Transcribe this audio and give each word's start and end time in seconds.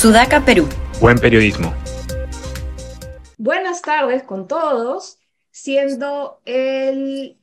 Sudaca, 0.00 0.42
Perú. 0.42 0.66
Buen 0.98 1.18
periodismo. 1.18 1.74
Buenas 3.36 3.82
tardes 3.82 4.22
con 4.22 4.48
todos, 4.48 5.18
siendo 5.50 6.40
el 6.46 7.38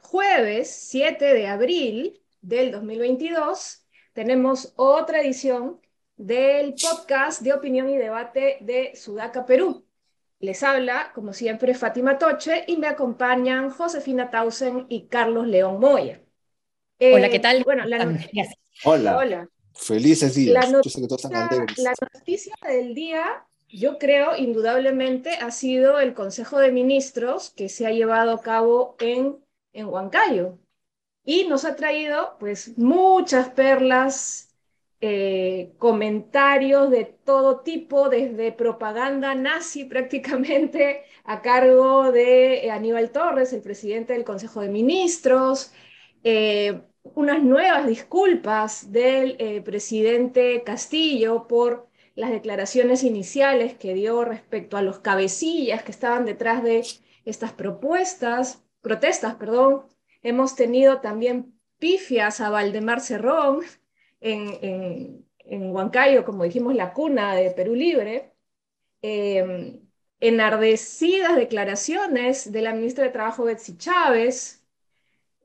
jueves 0.00 0.74
7 0.88 1.34
de 1.34 1.46
abril 1.48 2.22
del 2.40 2.72
2022, 2.72 3.84
tenemos 4.14 4.72
otra 4.76 5.20
edición 5.20 5.82
del 6.16 6.76
podcast 6.80 7.42
de 7.42 7.52
opinión 7.52 7.90
y 7.90 7.98
debate 7.98 8.56
de 8.62 8.96
Sudaca, 8.96 9.44
Perú. 9.44 9.84
Les 10.38 10.62
habla, 10.62 11.12
como 11.14 11.34
siempre, 11.34 11.74
Fátima 11.74 12.16
Toche 12.16 12.64
y 12.68 12.78
me 12.78 12.86
acompañan 12.86 13.68
Josefina 13.68 14.30
Tausen 14.30 14.86
y 14.88 15.08
Carlos 15.08 15.46
León 15.46 15.78
Moya. 15.78 16.22
Hola, 16.98 17.28
¿qué 17.28 17.38
tal? 17.38 17.62
Bueno, 17.64 17.84
la, 17.84 18.18
Hola. 18.82 19.18
Hola. 19.18 19.48
Felices 19.74 20.34
días. 20.34 20.66
La 20.66 20.70
noticia, 20.70 21.02
la 21.78 21.94
noticia 22.14 22.54
del 22.66 22.94
día, 22.94 23.46
yo 23.68 23.98
creo, 23.98 24.36
indudablemente, 24.36 25.30
ha 25.30 25.50
sido 25.50 25.98
el 25.98 26.14
Consejo 26.14 26.58
de 26.58 26.72
Ministros 26.72 27.50
que 27.50 27.68
se 27.68 27.86
ha 27.86 27.90
llevado 27.90 28.32
a 28.32 28.42
cabo 28.42 28.96
en, 29.00 29.38
en 29.72 29.86
Huancayo. 29.86 30.58
Y 31.24 31.44
nos 31.44 31.64
ha 31.64 31.76
traído, 31.76 32.36
pues, 32.40 32.76
muchas 32.76 33.50
perlas, 33.50 34.52
eh, 35.00 35.72
comentarios 35.78 36.90
de 36.90 37.04
todo 37.04 37.60
tipo, 37.60 38.08
desde 38.08 38.52
propaganda 38.52 39.34
nazi 39.34 39.84
prácticamente, 39.84 41.02
a 41.24 41.42
cargo 41.42 42.12
de 42.12 42.70
Aníbal 42.70 43.10
Torres, 43.10 43.52
el 43.52 43.62
presidente 43.62 44.12
del 44.12 44.24
Consejo 44.24 44.60
de 44.60 44.68
Ministros, 44.68 45.72
eh, 46.24 46.82
unas 47.02 47.42
nuevas 47.42 47.86
disculpas 47.86 48.92
del 48.92 49.36
eh, 49.38 49.60
presidente 49.62 50.62
Castillo 50.64 51.46
por 51.48 51.88
las 52.14 52.30
declaraciones 52.30 53.02
iniciales 53.04 53.74
que 53.74 53.94
dio 53.94 54.24
respecto 54.24 54.76
a 54.76 54.82
los 54.82 54.98
cabecillas 55.00 55.82
que 55.82 55.92
estaban 55.92 56.24
detrás 56.24 56.62
de 56.62 56.84
estas 57.24 57.52
propuestas, 57.52 58.62
protestas, 58.80 59.34
perdón. 59.36 59.82
Hemos 60.22 60.54
tenido 60.54 61.00
también 61.00 61.58
pifias 61.78 62.40
a 62.40 62.50
Valdemar 62.50 63.00
Cerrón 63.00 63.60
en, 64.20 65.24
en, 65.38 65.70
Huancayo, 65.72 66.24
como 66.24 66.44
dijimos, 66.44 66.74
la 66.74 66.92
cuna 66.92 67.34
de 67.34 67.50
Perú 67.50 67.74
Libre. 67.74 68.32
Eh, 69.02 69.80
enardecidas 70.22 71.34
declaraciones 71.34 72.52
de 72.52 72.62
la 72.62 72.72
ministra 72.72 73.04
de 73.04 73.10
Trabajo 73.10 73.44
Betsy 73.44 73.76
Chávez, 73.76 74.64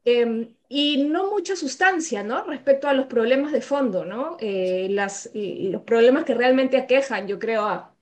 em, 0.05 0.55
y 0.69 1.05
no 1.05 1.29
mucha 1.29 1.55
sustancia, 1.55 2.23
¿no? 2.23 2.43
Respecto 2.43 2.87
a 2.87 2.93
los 2.93 3.07
problemas 3.07 3.51
de 3.51 3.61
fondo, 3.61 4.05
¿no? 4.05 4.37
Eh, 4.39 4.87
las, 4.89 5.29
los 5.33 5.83
problemas 5.83 6.25
que 6.25 6.33
realmente 6.33 6.77
aquejan, 6.77 7.27
yo 7.27 7.39
creo, 7.39 7.65
a, 7.65 7.93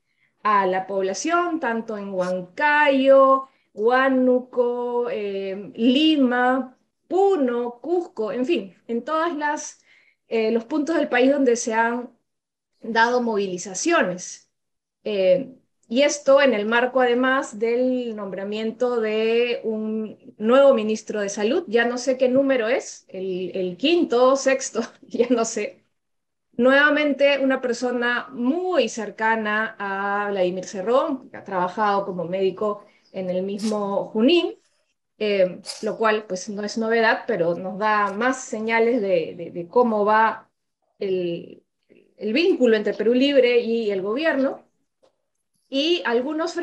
la 0.68 0.86
población, 0.88 1.60
tanto 1.60 1.98
en 1.98 2.14
Huancayo, 2.14 3.48
Huánuco, 3.74 5.10
eh, 5.10 5.72
Lima, 5.76 6.78
Puno, 7.08 7.80
Cusco, 7.82 8.32
en 8.32 8.46
fin, 8.46 8.76
en 8.88 9.04
todos 9.04 9.32
eh, 10.28 10.52
los 10.52 10.66
puntos 10.66 10.96
del 10.98 11.10
país 11.10 11.32
donde 11.32 11.56
se 11.56 11.74
han 11.74 12.12
dado 12.82 13.22
movilizaciones. 13.22 14.52
Y 15.88 16.02
esto 16.02 16.42
en 16.42 16.54
el 16.54 16.66
marco 16.66 17.00
además 17.02 17.60
del 17.60 18.16
nombramiento 18.16 19.00
de 19.00 19.62
un 19.64 20.18
nuevo 20.38 20.74
ministro 20.74 21.22
de 21.22 21.30
salud, 21.30 21.64
ya 21.68 21.86
no 21.86 21.98
sé 22.00 22.18
qué 22.18 22.28
número 22.28 22.68
es, 22.68 23.06
el, 23.10 23.78
quinto, 23.78 24.36
sexto, 24.36 24.82
ya 25.08 25.28
no 25.30 25.46
sé. 25.46 25.84
Nuevamente 26.58 27.40
una 27.40 27.62
persona 27.62 28.30
muy 28.32 28.90
cercana 28.90 29.76
a 29.80 30.30
Vladimir 30.32 30.66
Cerrón, 30.66 31.30
que 31.30 31.38
ha 31.38 31.44
trabajado 31.44 32.06
como 32.06 32.26
médico 32.26 32.86
en 33.14 33.30
el 33.30 33.44
mismo 33.44 34.06
Junín, 34.06 34.58
eh, 35.20 35.62
lo 35.84 35.98
cual 35.98 36.26
pues 36.28 36.50
no 36.50 36.64
es 36.64 36.78
novedad, 36.78 37.26
pero 37.28 37.56
nos 37.56 37.78
da 37.80 38.12
más 38.14 38.44
señales 38.46 39.02
de, 39.02 39.68
cómo 39.70 40.06
va 40.06 40.50
el, 41.00 41.64
el 42.18 42.34
vínculo 42.34 42.76
entre 42.78 42.94
Perú 42.94 43.14
Libre 43.14 43.60
y 43.60 43.92
el 43.92 44.02
gobierno 44.02 44.65
y 45.70 46.02
algunos 46.06 46.56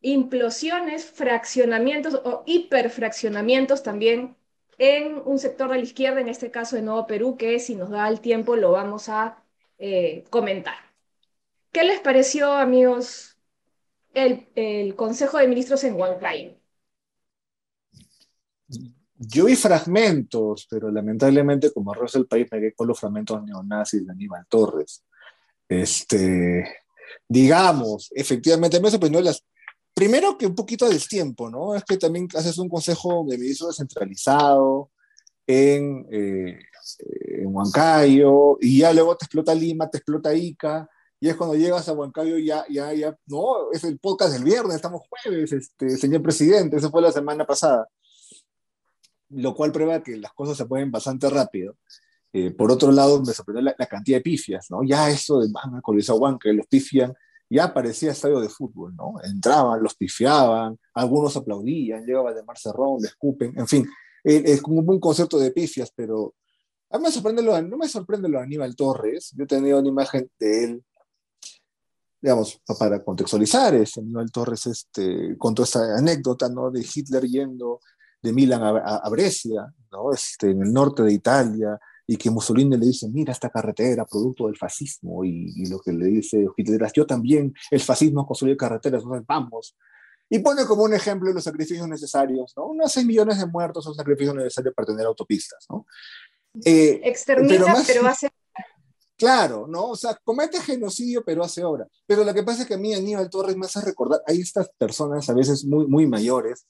implosiones, 0.00 1.04
fraccionamientos 1.06 2.14
o 2.24 2.42
hiperfraccionamientos 2.46 3.82
también 3.82 4.36
en 4.78 5.20
un 5.24 5.38
sector 5.38 5.70
de 5.70 5.78
la 5.78 5.82
izquierda, 5.82 6.20
en 6.20 6.28
este 6.28 6.50
caso 6.50 6.76
de 6.76 6.82
Nuevo 6.82 7.06
Perú, 7.06 7.36
que 7.36 7.58
si 7.58 7.74
nos 7.74 7.90
da 7.90 8.08
el 8.08 8.20
tiempo 8.20 8.56
lo 8.56 8.72
vamos 8.72 9.08
a 9.08 9.42
eh, 9.78 10.24
comentar. 10.30 10.76
¿Qué 11.72 11.84
les 11.84 12.00
pareció, 12.00 12.52
amigos, 12.52 13.36
el, 14.14 14.94
Consejo 14.96 15.38
de 15.38 15.48
Ministros 15.48 15.84
en 15.84 15.94
Huancayo? 15.94 16.54
Yo 19.16 19.46
vi 19.46 19.56
fragmentos, 19.56 20.66
pero 20.70 20.90
lamentablemente, 20.90 21.72
como 21.72 21.92
arroz 21.92 22.12
del 22.12 22.26
país, 22.26 22.46
me 22.50 22.60
quedé 22.60 22.74
con 22.74 22.86
los 22.86 23.00
fragmentos 23.00 23.42
neonazis 23.42 24.06
de 24.06 24.12
Aníbal 24.12 24.46
Torres. 24.48 25.04
Este, 25.68 26.82
digamos, 27.28 28.10
efectivamente 28.14 28.80
me 28.80 28.90
sorprendió 28.90 29.20
las... 29.20 29.44
Primero 29.94 30.38
que 30.38 30.46
un 30.46 30.54
poquito 30.54 30.88
del 30.88 31.06
tiempo, 31.08 31.50
¿no? 31.50 31.74
Es 31.74 31.82
que 31.84 31.96
también 31.96 32.28
haces 32.34 32.56
un 32.58 32.68
consejo 32.68 33.24
de 33.28 33.36
ministros 33.36 33.70
descentralizado 33.70 34.90
en, 35.46 36.06
eh, 36.12 36.58
en 37.00 37.46
Huancayo 37.54 38.58
y 38.60 38.78
ya 38.78 38.92
luego 38.92 39.16
te 39.16 39.24
explota 39.24 39.54
Lima, 39.54 39.90
te 39.90 39.98
explota 39.98 40.34
Ica 40.34 40.88
y 41.20 41.28
es 41.28 41.36
cuando 41.36 41.56
llegas 41.56 41.88
a 41.88 41.92
Huancayo 41.92 42.38
ya, 42.38 42.64
ya, 42.68 42.92
ya, 42.92 43.16
no, 43.26 43.72
es 43.72 43.82
el 43.84 43.98
podcast 43.98 44.32
del 44.32 44.44
viernes, 44.44 44.76
estamos 44.76 45.02
jueves, 45.08 45.52
este, 45.52 45.96
señor 45.96 46.22
presidente, 46.22 46.76
eso 46.76 46.90
fue 46.90 47.02
la 47.02 47.10
semana 47.10 47.44
pasada. 47.44 47.88
Lo 49.30 49.54
cual 49.54 49.72
prueba 49.72 50.02
que 50.02 50.16
las 50.16 50.32
cosas 50.32 50.56
se 50.56 50.64
pueden 50.64 50.90
bastante 50.90 51.28
rápido. 51.28 51.76
Eh, 52.32 52.50
por 52.50 52.70
otro 52.70 52.92
lado, 52.92 53.22
me 53.22 53.32
sorprendió 53.32 53.74
la, 53.76 53.86
cantidad 53.86 54.18
de 54.18 54.22
pifias, 54.22 54.70
¿no? 54.70 54.82
Ya 54.82 55.08
eso 55.08 55.40
de 55.40 55.48
van 55.50 55.76
a 55.76 56.38
que 56.38 56.52
los 56.52 56.66
pifian, 56.66 57.14
ya 57.48 57.72
parecía 57.72 58.12
estadio 58.12 58.40
de 58.40 58.50
fútbol, 58.50 58.94
¿no? 58.94 59.14
Entraban, 59.24 59.82
los 59.82 59.94
pifiaban, 59.94 60.78
algunos 60.92 61.36
aplaudían, 61.36 62.04
llegaba 62.04 62.34
de 62.34 62.42
Cerrón, 62.56 63.00
le 63.00 63.08
escupen, 63.08 63.58
en 63.58 63.66
fin, 63.66 63.88
eh, 64.24 64.42
es 64.44 64.60
como 64.60 64.80
un 64.80 65.00
concepto 65.00 65.38
de 65.38 65.52
pifias, 65.52 65.90
pero 65.94 66.34
a 66.90 66.98
mí 66.98 67.04
me 67.04 67.10
sorprende 67.10 67.42
lo, 67.42 67.60
no 67.62 67.76
me 67.78 67.88
sorprende 67.88 68.28
lo 68.28 68.38
de 68.38 68.44
Aníbal 68.44 68.76
Torres, 68.76 69.32
yo 69.34 69.44
he 69.44 69.46
tenido 69.46 69.78
una 69.78 69.88
imagen 69.88 70.30
de 70.38 70.64
él, 70.64 70.84
digamos, 72.20 72.60
para 72.78 73.02
contextualizar, 73.02 73.74
es 73.74 73.96
Aníbal 73.96 74.30
Torres 74.30 74.66
este, 74.66 75.36
contó 75.38 75.62
esa 75.62 75.96
anécdota, 75.96 76.50
¿no? 76.50 76.70
De 76.70 76.80
Hitler 76.80 77.24
yendo 77.24 77.80
de 78.20 78.32
Milán 78.32 78.62
a, 78.62 78.96
a 78.96 79.08
Brescia, 79.08 79.72
¿no? 79.90 80.12
Este, 80.12 80.50
en 80.50 80.62
el 80.62 80.72
norte 80.72 81.02
de 81.02 81.12
Italia, 81.12 81.78
y 82.10 82.16
que 82.16 82.30
Mussolini 82.30 82.78
le 82.78 82.86
dice, 82.86 83.06
mira 83.06 83.32
esta 83.32 83.50
carretera, 83.50 84.06
producto 84.06 84.46
del 84.46 84.56
fascismo, 84.56 85.26
y, 85.26 85.66
lo 85.66 85.78
que 85.78 85.92
le 85.92 86.06
dice 86.06 86.46
Hitler 86.56 86.90
yo 86.94 87.06
también, 87.06 87.52
el 87.70 87.80
fascismo 87.80 88.26
construye 88.26 88.56
carreteras, 88.56 89.02
entonces 89.02 89.26
vamos. 89.28 89.76
Y 90.30 90.38
pone 90.38 90.64
como 90.64 90.84
un 90.84 90.94
ejemplo 90.94 91.30
los 91.30 91.44
sacrificios 91.44 91.86
necesarios, 91.86 92.54
¿no? 92.56 92.68
Unos 92.68 92.90
6 92.92 93.06
millones 93.06 93.38
de 93.38 93.46
muertos 93.46 93.84
son 93.84 93.94
sacrificios 93.94 94.34
necesarios 94.34 94.74
para 94.74 94.86
tener 94.86 95.04
autopistas, 95.04 95.66
¿no? 95.68 95.84
Eh, 96.64 96.98
Extermina, 97.04 97.74
pero, 97.86 98.08
hace... 98.08 98.30
Claro, 99.14 99.66
¿no? 99.68 99.90
O 99.90 99.96
sea, 99.96 100.18
comete 100.24 100.60
genocidio, 100.62 101.22
pero 101.26 101.44
hace 101.44 101.62
obra. 101.62 101.86
Pero 102.06 102.24
lo 102.24 102.32
que 102.32 102.42
pasa 102.42 102.62
es 102.62 102.68
que 102.68 102.74
a 102.74 102.78
mí 102.78 102.94
Aníbal 102.94 103.28
Torres 103.28 103.56
me 103.56 103.66
hace 103.66 103.82
recordar, 103.82 104.22
hay 104.26 104.40
estas 104.40 104.70
personas 104.78 105.28
a 105.28 105.34
veces 105.34 105.62
muy, 105.66 105.86
muy 105.86 106.06
mayores, 106.06 106.66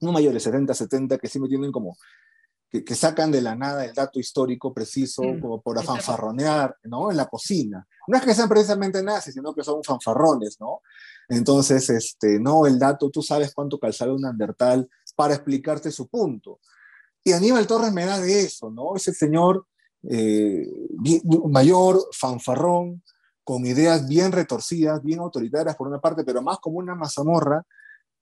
no 0.00 0.12
mayores, 0.12 0.42
70, 0.42 0.74
70, 0.74 1.16
que 1.16 1.28
sí 1.28 1.40
me 1.40 1.48
tienen 1.48 1.72
como 1.72 1.96
que, 2.70 2.94
sacan 2.94 3.30
de 3.30 3.40
la 3.40 3.54
nada 3.54 3.84
el 3.84 3.94
dato 3.94 4.20
histórico 4.20 4.74
preciso 4.74 5.22
mm, 5.22 5.40
como 5.40 5.60
por 5.60 5.82
fanfarronear, 5.82 6.76
¿no? 6.84 7.10
En 7.10 7.16
la 7.16 7.26
cocina. 7.26 7.86
No 8.06 8.16
es 8.16 8.24
que 8.24 8.34
sean 8.34 8.48
precisamente 8.48 9.02
nazis, 9.02 9.34
sino 9.34 9.54
que 9.54 9.64
son 9.64 9.82
fanfarrones, 9.82 10.60
¿no? 10.60 10.82
Entonces, 11.28 11.88
este, 11.90 12.38
no, 12.38 12.66
el 12.66 12.78
dato, 12.78 13.10
tú 13.10 13.22
sabes 13.22 13.54
cuánto 13.54 13.78
calzaba 13.78 14.12
un 14.12 14.24
andertal 14.24 14.88
para 15.16 15.34
explicarte 15.34 15.90
su 15.90 16.08
punto. 16.08 16.60
Y 17.24 17.32
Aníbal 17.32 17.66
Torres 17.66 17.92
me 17.92 18.06
da 18.06 18.20
de 18.20 18.40
eso, 18.40 18.70
¿no? 18.70 18.96
Ese 18.96 19.12
señor 19.12 19.66
eh, 20.02 20.66
mayor, 21.48 22.00
fanfarrón, 22.12 23.02
con 23.44 23.64
ideas 23.66 24.06
bien 24.06 24.32
retorcidas, 24.32 25.02
bien 25.02 25.20
autoritarias 25.20 25.74
por 25.76 25.88
una 25.88 26.00
parte, 26.00 26.22
pero 26.24 26.42
más 26.42 26.58
como 26.58 26.78
una 26.78 26.94
mazamorra, 26.94 27.64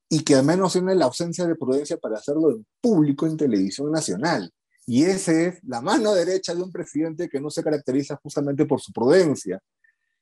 y 0.08 0.22
que 0.22 0.36
al 0.36 0.44
menos 0.44 0.72
tiene 0.72 0.94
la 0.94 1.06
ausencia 1.06 1.46
de 1.46 1.56
prudencia 1.56 1.96
para 1.96 2.18
hacerlo 2.18 2.50
en 2.50 2.66
público 2.80 3.26
en 3.26 3.36
televisión 3.36 3.90
nacional. 3.90 4.52
Y 4.86 5.04
esa 5.04 5.32
es 5.32 5.58
la 5.64 5.80
mano 5.80 6.14
derecha 6.14 6.54
de 6.54 6.62
un 6.62 6.70
presidente 6.70 7.28
que 7.28 7.40
no 7.40 7.50
se 7.50 7.62
caracteriza 7.62 8.16
justamente 8.22 8.66
por 8.66 8.80
su 8.80 8.92
prudencia. 8.92 9.60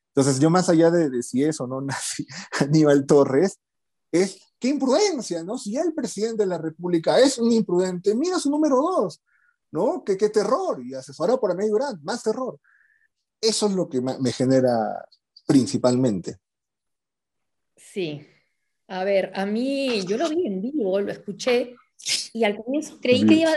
Entonces, 0.07 0.39
yo 0.39 0.49
más 0.49 0.69
allá 0.69 0.89
de, 0.89 1.21
si 1.21 1.43
eso 1.43 1.67
no 1.67 1.81
nace 1.81 2.25
Aníbal 2.59 3.05
Torres, 3.05 3.59
es 4.11 4.39
qué 4.59 4.69
imprudencia, 4.69 5.43
¿no? 5.43 5.57
Si 5.57 5.73
ya 5.73 5.81
el 5.81 5.93
presidente 5.93 6.43
de 6.43 6.49
la 6.49 6.57
República 6.57 7.19
es 7.19 7.37
un 7.37 7.51
imprudente, 7.51 8.15
mira 8.15 8.39
su 8.39 8.49
número 8.49 8.77
dos, 8.77 9.21
¿no? 9.71 10.03
Qué, 10.03 10.17
qué 10.17 10.29
terror, 10.29 10.81
y 10.83 10.95
asesorado 10.95 11.39
por 11.39 11.51
Amedio 11.51 11.75
Grant, 11.75 12.01
más 12.01 12.23
terror. 12.23 12.59
Eso 13.41 13.67
es 13.67 13.73
lo 13.73 13.87
que 13.87 14.01
me 14.01 14.31
genera 14.31 15.05
principalmente. 15.45 16.37
Sí. 17.75 18.25
A 18.87 19.03
ver, 19.03 19.31
a 19.33 19.45
mí, 19.45 20.05
yo 20.07 20.17
lo 20.17 20.29
vi 20.29 20.45
en 20.45 20.61
vivo, 20.61 20.99
lo 20.99 21.11
escuché, 21.11 21.75
y 22.33 22.43
al 22.43 22.57
comienzo 22.57 22.99
creí 23.01 23.25
que 23.25 23.33
iba, 23.35 23.51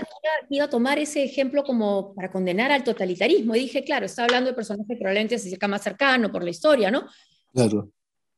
iba, 0.49 0.65
a 0.65 0.71
tomar 0.71 0.99
ese 0.99 1.23
ejemplo 1.23 1.65
como 1.65 2.15
para 2.15 2.31
condenar 2.31 2.71
al 2.73 2.85
totalitarismo. 2.85 3.55
Y 3.55 3.61
dije, 3.61 3.85
claro, 3.85 4.07
está 4.07 4.25
hablando 4.25 4.51
de 4.51 4.57
personajes 4.57 4.87
que 4.89 4.97
probablemente 4.97 5.39
se 5.39 5.49
acerca 5.49 5.69
más 5.69 5.83
cercano 5.83 6.31
por 6.33 6.45
la 6.45 6.51
historia, 6.51 6.91
¿no? 6.91 7.07
Claro. 7.53 7.93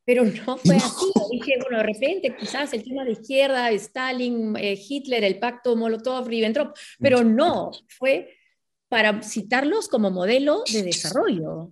Pero 0.04 0.24
no 0.24 0.56
fue 0.56 0.76
así. 0.76 1.06
Dije, 1.30 1.58
bueno, 1.60 1.78
de 1.78 1.84
repente 1.84 2.34
quizás 2.36 2.72
el 2.72 2.82
tema 2.82 3.04
de 3.04 3.12
izquierda, 3.12 3.70
Stalin, 3.70 4.56
eh, 4.56 4.76
Hitler, 4.76 5.22
el 5.22 5.38
pacto 5.38 5.76
Molotov-Ribbentrop, 5.76 6.74
pero 6.98 7.22
no, 7.22 7.70
fue 7.86 8.34
para 8.88 9.22
citarlos 9.22 9.88
como 9.88 10.10
modelo 10.10 10.64
de 10.72 10.82
desarrollo. 10.82 11.70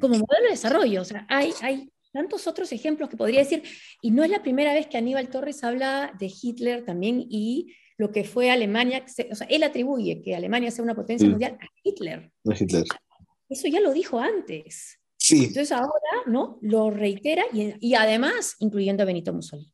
Como 0.00 0.14
modelo 0.14 0.44
de 0.44 0.50
desarrollo. 0.50 1.02
O 1.02 1.04
sea, 1.04 1.26
hay, 1.28 1.52
hay 1.60 1.90
tantos 2.14 2.46
otros 2.46 2.70
ejemplos 2.70 3.10
que 3.10 3.16
podría 3.16 3.40
decir, 3.40 3.64
y 4.00 4.12
no 4.12 4.22
es 4.22 4.30
la 4.30 4.40
primera 4.40 4.72
vez 4.72 4.86
que 4.86 4.96
Aníbal 4.96 5.28
Torres 5.28 5.64
habla 5.64 6.14
de 6.18 6.32
Hitler 6.42 6.84
también 6.84 7.26
y 7.28 7.74
lo 7.98 8.12
que 8.12 8.22
fue 8.22 8.50
Alemania, 8.50 9.04
o 9.30 9.34
sea, 9.34 9.46
él 9.50 9.64
atribuye 9.64 10.22
que 10.22 10.34
Alemania 10.34 10.70
sea 10.70 10.84
una 10.84 10.94
potencia 10.94 11.28
mundial 11.28 11.58
a 11.60 11.66
Hitler. 11.82 12.32
A 12.48 12.54
Hitler. 12.54 12.84
Eso 13.48 13.68
ya 13.68 13.80
lo 13.80 13.92
dijo 13.92 14.18
antes. 14.20 15.00
Sí. 15.16 15.38
Entonces 15.38 15.72
ahora, 15.72 16.22
¿no? 16.26 16.58
Lo 16.62 16.90
reitera 16.90 17.44
y, 17.52 17.94
además 17.94 18.56
incluyendo 18.60 19.02
a 19.02 19.06
Benito 19.06 19.32
Mussolini. 19.32 19.72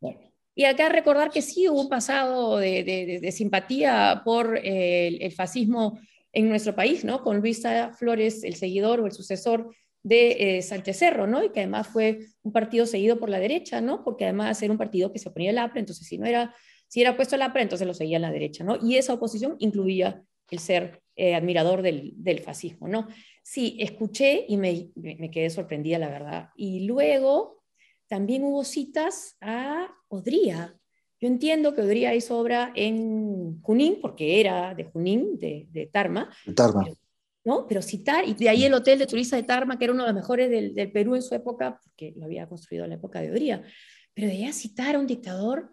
Bueno, 0.00 0.20
y 0.54 0.64
acá 0.64 0.90
recordar 0.90 1.30
que 1.30 1.40
sí 1.40 1.68
hubo 1.68 1.80
un 1.80 1.88
pasado 1.88 2.58
de, 2.58 3.30
simpatía 3.32 4.22
por 4.24 4.58
el, 4.62 5.32
fascismo 5.32 5.98
en 6.32 6.50
nuestro 6.50 6.74
país, 6.74 7.02
¿no? 7.04 7.22
Con 7.22 7.40
Luis 7.40 7.62
Flores, 7.98 8.44
el 8.44 8.56
seguidor 8.56 9.00
o 9.00 9.06
el 9.06 9.12
sucesor 9.12 9.74
de 10.06 10.58
eh, 10.58 10.62
Sánchez 10.62 10.98
Cerro, 10.98 11.26
¿no? 11.26 11.42
Y 11.42 11.50
que 11.50 11.58
además 11.58 11.88
fue 11.88 12.20
un 12.42 12.52
partido 12.52 12.86
seguido 12.86 13.18
por 13.18 13.28
la 13.28 13.40
derecha, 13.40 13.80
¿no? 13.80 14.04
Porque 14.04 14.22
además 14.22 14.62
era 14.62 14.70
un 14.70 14.78
partido 14.78 15.12
que 15.12 15.18
se 15.18 15.28
oponía 15.28 15.50
al 15.50 15.58
APRE, 15.58 15.80
entonces 15.80 16.06
si 16.06 16.16
no 16.16 16.26
era, 16.26 16.54
si 16.86 17.00
era 17.00 17.16
puesto 17.16 17.34
el 17.34 17.42
APRE, 17.42 17.62
entonces 17.62 17.88
lo 17.88 17.92
seguía 17.92 18.20
la 18.20 18.30
derecha, 18.30 18.62
¿no? 18.62 18.78
Y 18.80 18.98
esa 18.98 19.14
oposición 19.14 19.56
incluía 19.58 20.22
el 20.48 20.60
ser 20.60 21.02
eh, 21.16 21.34
admirador 21.34 21.82
del, 21.82 22.12
del, 22.18 22.38
fascismo, 22.38 22.86
¿no? 22.86 23.08
Sí, 23.42 23.76
escuché 23.80 24.44
y 24.46 24.56
me, 24.56 24.90
me, 24.94 25.28
quedé 25.28 25.50
sorprendida, 25.50 25.98
la 25.98 26.08
verdad. 26.08 26.50
Y 26.54 26.86
luego 26.86 27.64
también 28.06 28.44
hubo 28.44 28.62
citas 28.62 29.36
a 29.40 29.88
Odría. 30.06 30.78
Yo 31.18 31.26
entiendo 31.26 31.74
que 31.74 31.80
Odría 31.80 32.14
hizo 32.14 32.38
obra 32.38 32.70
en 32.76 33.60
Junín, 33.60 33.98
porque 34.00 34.40
era 34.40 34.72
de 34.72 34.84
Junín, 34.84 35.36
de, 35.36 35.66
de 35.72 35.86
Tarma. 35.86 36.30
Tarma. 36.54 36.86
¿No? 37.46 37.64
Pero 37.68 37.80
citar, 37.80 38.28
y 38.28 38.34
de 38.34 38.48
ahí 38.48 38.64
el 38.64 38.74
hotel 38.74 38.98
de 38.98 39.06
turista 39.06 39.36
de 39.36 39.44
Tarma, 39.44 39.78
que 39.78 39.84
era 39.84 39.94
uno 39.94 40.02
de 40.02 40.08
los 40.08 40.16
mejores 40.16 40.50
del, 40.50 40.74
del 40.74 40.90
Perú 40.90 41.14
en 41.14 41.22
su 41.22 41.32
época, 41.32 41.80
porque 41.80 42.12
lo 42.16 42.24
había 42.24 42.48
construido 42.48 42.82
en 42.84 42.90
la 42.90 42.96
época 42.96 43.20
de 43.20 43.30
Odría. 43.30 43.62
Pero 44.12 44.26
de 44.26 44.32
ahí 44.34 44.44
a 44.46 44.52
citar 44.52 44.96
a 44.96 44.98
un 44.98 45.06
dictador, 45.06 45.72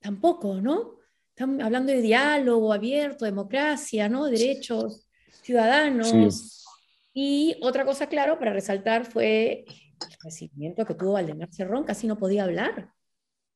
tampoco, 0.00 0.62
¿no? 0.62 0.96
Estamos 1.28 1.62
hablando 1.62 1.92
de 1.92 2.00
diálogo 2.00 2.72
abierto, 2.72 3.26
democracia, 3.26 4.08
¿no? 4.08 4.24
Derechos 4.24 5.10
ciudadanos. 5.42 6.64
Y 7.12 7.56
otra 7.60 7.84
cosa, 7.84 8.06
claro, 8.06 8.38
para 8.38 8.54
resaltar 8.54 9.04
fue 9.04 9.66
el 9.66 10.16
recibimiento 10.24 10.86
que 10.86 10.94
tuvo 10.94 11.12
Valdemar 11.12 11.52
Cerrón, 11.52 11.84
casi 11.84 12.06
no 12.06 12.16
podía 12.16 12.44
hablar, 12.44 12.94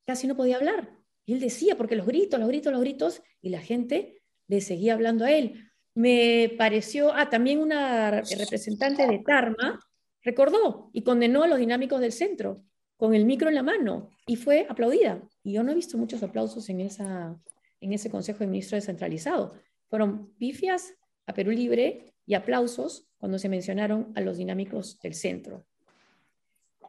casi 0.06 0.26
no 0.26 0.36
podía 0.36 0.56
hablar. 0.56 0.98
Y 1.24 1.32
él 1.32 1.40
decía, 1.40 1.78
porque 1.78 1.96
los 1.96 2.06
gritos, 2.06 2.38
los 2.38 2.48
gritos, 2.48 2.72
los 2.72 2.82
gritos, 2.82 3.22
y 3.40 3.48
la 3.48 3.60
gente 3.60 4.22
le 4.48 4.60
seguía 4.60 4.92
hablando 4.92 5.24
a 5.24 5.32
él 5.32 5.70
me 5.94 6.52
pareció, 6.58 7.12
ah, 7.14 7.30
también 7.30 7.60
una 7.60 8.10
representante 8.22 9.06
de 9.06 9.20
Tarma 9.20 9.80
recordó 10.22 10.90
y 10.92 11.02
condenó 11.02 11.44
a 11.44 11.46
los 11.46 11.58
dinámicos 11.58 12.00
del 12.00 12.12
centro 12.12 12.64
con 12.96 13.14
el 13.14 13.24
micro 13.24 13.48
en 13.48 13.54
la 13.54 13.62
mano 13.62 14.10
y 14.26 14.36
fue 14.36 14.66
aplaudida. 14.68 15.22
Y 15.42 15.52
yo 15.52 15.62
no 15.62 15.72
he 15.72 15.74
visto 15.74 15.98
muchos 15.98 16.22
aplausos 16.22 16.68
en, 16.68 16.80
esa, 16.80 17.38
en 17.80 17.92
ese 17.92 18.10
Consejo 18.10 18.40
de 18.40 18.46
Ministros 18.46 18.82
descentralizado. 18.82 19.54
Fueron 19.88 20.32
pifias 20.34 20.94
a 21.26 21.34
Perú 21.34 21.50
Libre 21.50 22.14
y 22.26 22.34
aplausos 22.34 23.06
cuando 23.18 23.38
se 23.38 23.48
mencionaron 23.48 24.12
a 24.16 24.20
los 24.20 24.38
dinámicos 24.38 24.98
del 25.00 25.14
centro. 25.14 25.64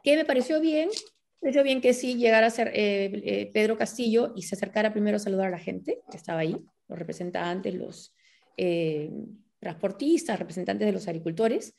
¿Qué 0.02 0.16
me 0.16 0.24
pareció 0.24 0.60
bien? 0.60 0.88
Me 0.88 1.52
pareció 1.52 1.62
bien 1.62 1.80
que 1.80 1.94
sí 1.94 2.16
llegara 2.16 2.46
a 2.46 2.50
ser 2.50 2.68
eh, 2.68 3.10
eh, 3.24 3.50
Pedro 3.52 3.76
Castillo 3.76 4.32
y 4.34 4.42
se 4.42 4.54
acercara 4.54 4.92
primero 4.92 5.16
a 5.16 5.20
saludar 5.20 5.48
a 5.48 5.50
la 5.50 5.58
gente 5.58 6.00
que 6.10 6.16
estaba 6.16 6.40
ahí, 6.40 6.56
los 6.88 6.98
representantes, 6.98 7.74
los 7.74 8.14
eh, 8.56 9.10
transportistas, 9.58 10.38
representantes 10.38 10.86
de 10.86 10.92
los 10.92 11.08
agricultores. 11.08 11.76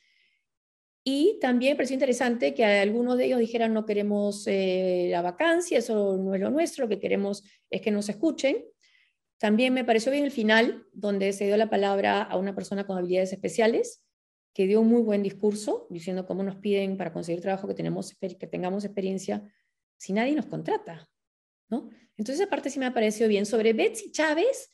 Y 1.04 1.38
también 1.40 1.78
pareció 1.78 1.94
interesante 1.94 2.54
que 2.54 2.66
algunos 2.66 3.18
de 3.18 3.26
ellos 3.26 3.40
dijeran 3.40 3.74
no 3.74 3.86
queremos 3.86 4.46
eh, 4.48 5.08
la 5.10 5.22
vacancia, 5.22 5.78
eso 5.78 6.18
no 6.18 6.36
es 6.36 6.42
lo 6.42 6.50
nuestro, 6.50 6.86
lo 6.86 6.90
que 6.90 7.00
queremos 7.00 7.44
es 7.70 7.82
que 7.82 7.92
nos 7.92 8.10
escuchen. 8.10 8.66
También 9.38 9.74
me 9.74 9.86
pareció 9.86 10.12
bien 10.12 10.26
el 10.26 10.32
final, 10.32 10.86
donde 10.92 11.32
se 11.32 11.46
dio 11.46 11.56
la 11.56 11.70
palabra 11.70 12.24
a 12.24 12.38
una 12.38 12.56
persona 12.56 12.86
con 12.86 12.98
habilidades 12.98 13.32
especiales, 13.32 14.04
que 14.54 14.68
dio 14.68 14.82
un 14.82 14.88
muy 14.88 15.02
buen 15.02 15.24
discurso, 15.24 15.88
diciendo 15.90 16.26
cómo 16.26 16.44
nos 16.44 16.56
piden 16.56 16.98
para 16.98 17.14
conseguir 17.14 17.42
trabajo 17.42 17.68
que, 17.68 17.76
tenemos, 17.76 18.16
que 18.16 18.48
tengamos 18.48 18.84
experiencia 18.84 19.44
si 19.98 20.14
nadie 20.14 20.36
nos 20.36 20.48
contrata. 20.48 21.08
¿no? 21.70 21.90
Entonces, 22.18 22.42
esa 22.42 22.50
parte 22.50 22.70
sí 22.70 22.80
me 22.80 22.86
ha 22.86 22.94
parecido 22.94 23.30
bien. 23.30 23.46
Sobre 23.46 23.74
Betsy 23.74 24.12
Chávez, 24.12 24.72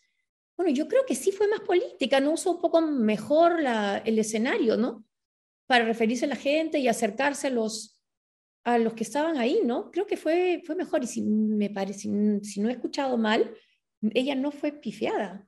bueno, 0.56 0.72
yo 0.72 0.88
creo 0.88 1.06
que 1.06 1.16
sí 1.16 1.32
fue 1.32 1.48
más 1.48 1.62
política, 1.62 2.20
¿no? 2.20 2.34
Usó 2.34 2.52
un 2.52 2.62
poco 2.62 2.82
mejor 2.82 3.60
el 4.06 4.20
escenario, 4.20 4.78
¿no? 4.78 5.06
Para 5.68 5.86
referirse 5.86 6.26
a 6.26 6.30
la 6.30 6.36
gente 6.36 6.80
y 6.80 6.88
acercarse 6.88 7.48
a 7.48 7.52
los, 7.52 8.02
a 8.64 8.78
los 8.78 8.94
que 8.94 9.04
estaban 9.04 9.38
ahí, 9.38 9.62
¿no? 9.64 9.92
Creo 9.92 10.06
que 10.06 10.18
fue, 10.18 10.62
fue 10.66 10.76
mejor 10.76 11.04
y 11.04 11.08
si, 11.08 11.22
me 11.22 11.70
parece, 11.70 12.10
si, 12.44 12.62
no 12.62 12.70
he 12.70 12.74
escuchado 12.74 13.18
mal, 13.18 13.54
ella 14.14 14.36
no 14.36 14.52
fue 14.52 14.72
pifiada. 14.72 15.48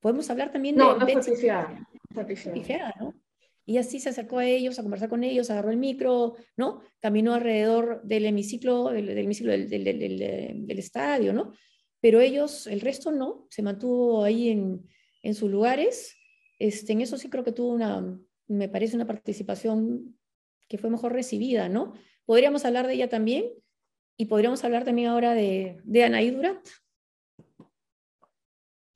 Podemos 0.00 0.28
hablar 0.30 0.50
también 0.50 0.76
de... 0.76 0.82
No, 0.82 0.96
no 0.96 1.06
fue 1.06 1.22
pifiada. 1.22 1.88
Fue 2.12 2.24
pifiada. 2.24 2.94
¿no? 2.98 3.14
Y 3.64 3.78
así 3.78 4.00
se 4.00 4.08
acercó 4.08 4.38
a 4.38 4.46
ellos, 4.46 4.78
a 4.78 4.82
conversar 4.82 5.08
con 5.08 5.22
ellos, 5.22 5.50
agarró 5.50 5.70
el 5.70 5.76
micro, 5.76 6.34
¿no? 6.56 6.82
Caminó 7.00 7.34
alrededor 7.34 8.02
del 8.02 8.26
hemiciclo, 8.26 8.90
del, 8.90 9.16
hemiciclo 9.16 9.52
del, 9.52 9.68
del, 9.68 10.66
del, 10.66 10.78
estadio, 10.78 11.32
¿no? 11.32 11.52
Pero 12.02 12.20
ellos, 12.20 12.66
el 12.66 12.80
resto 12.80 13.12
no, 13.12 13.46
se 13.48 13.62
mantuvo 13.62 14.24
ahí 14.24 14.50
en, 14.50 14.88
en 15.22 15.34
sus 15.34 15.48
lugares. 15.48 16.16
Este, 16.58 16.92
en 16.92 17.00
eso 17.00 17.16
sí 17.16 17.30
creo 17.30 17.44
que 17.44 17.52
tuvo 17.52 17.72
una, 17.72 18.18
me 18.48 18.68
parece 18.68 18.96
una 18.96 19.06
participación 19.06 20.18
que 20.68 20.78
fue 20.78 20.90
mejor 20.90 21.12
recibida, 21.12 21.68
¿no? 21.68 21.94
Podríamos 22.24 22.64
hablar 22.64 22.88
de 22.88 22.94
ella 22.94 23.08
también 23.08 23.52
y 24.16 24.26
podríamos 24.26 24.64
hablar 24.64 24.84
también 24.84 25.08
ahora 25.08 25.32
de, 25.32 25.78
de 25.84 26.02
Anaí 26.04 26.30
Durat, 26.30 26.66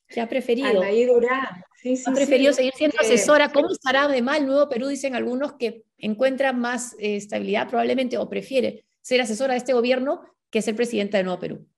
que 0.09 0.21
ha 0.21 0.29
preferido, 0.29 0.67
Anaí 0.67 1.05
Durat. 1.05 1.63
Sí, 1.81 1.97
sí, 1.97 2.05
ha 2.09 2.13
preferido 2.13 2.53
seguir 2.53 2.73
siendo 2.75 2.99
asesora. 2.99 3.53
¿Cómo 3.53 3.71
estará 3.71 4.09
de 4.09 4.21
mal 4.21 4.45
Nuevo 4.47 4.69
Perú? 4.69 4.89
Dicen 4.89 5.15
algunos 5.15 5.53
que 5.53 5.85
encuentra 5.97 6.53
más 6.53 6.95
eh, 6.95 7.15
estabilidad 7.15 7.69
probablemente 7.69 8.19
o 8.19 8.29
prefiere 8.29 8.85
ser 9.01 9.21
asesora 9.21 9.53
de 9.53 9.59
este 9.59 9.75
gobierno 9.75 10.23
que 10.51 10.61
ser 10.61 10.75
presidenta 10.75 11.19
de 11.19 11.25
Nuevo 11.25 11.39
Perú. 11.39 11.69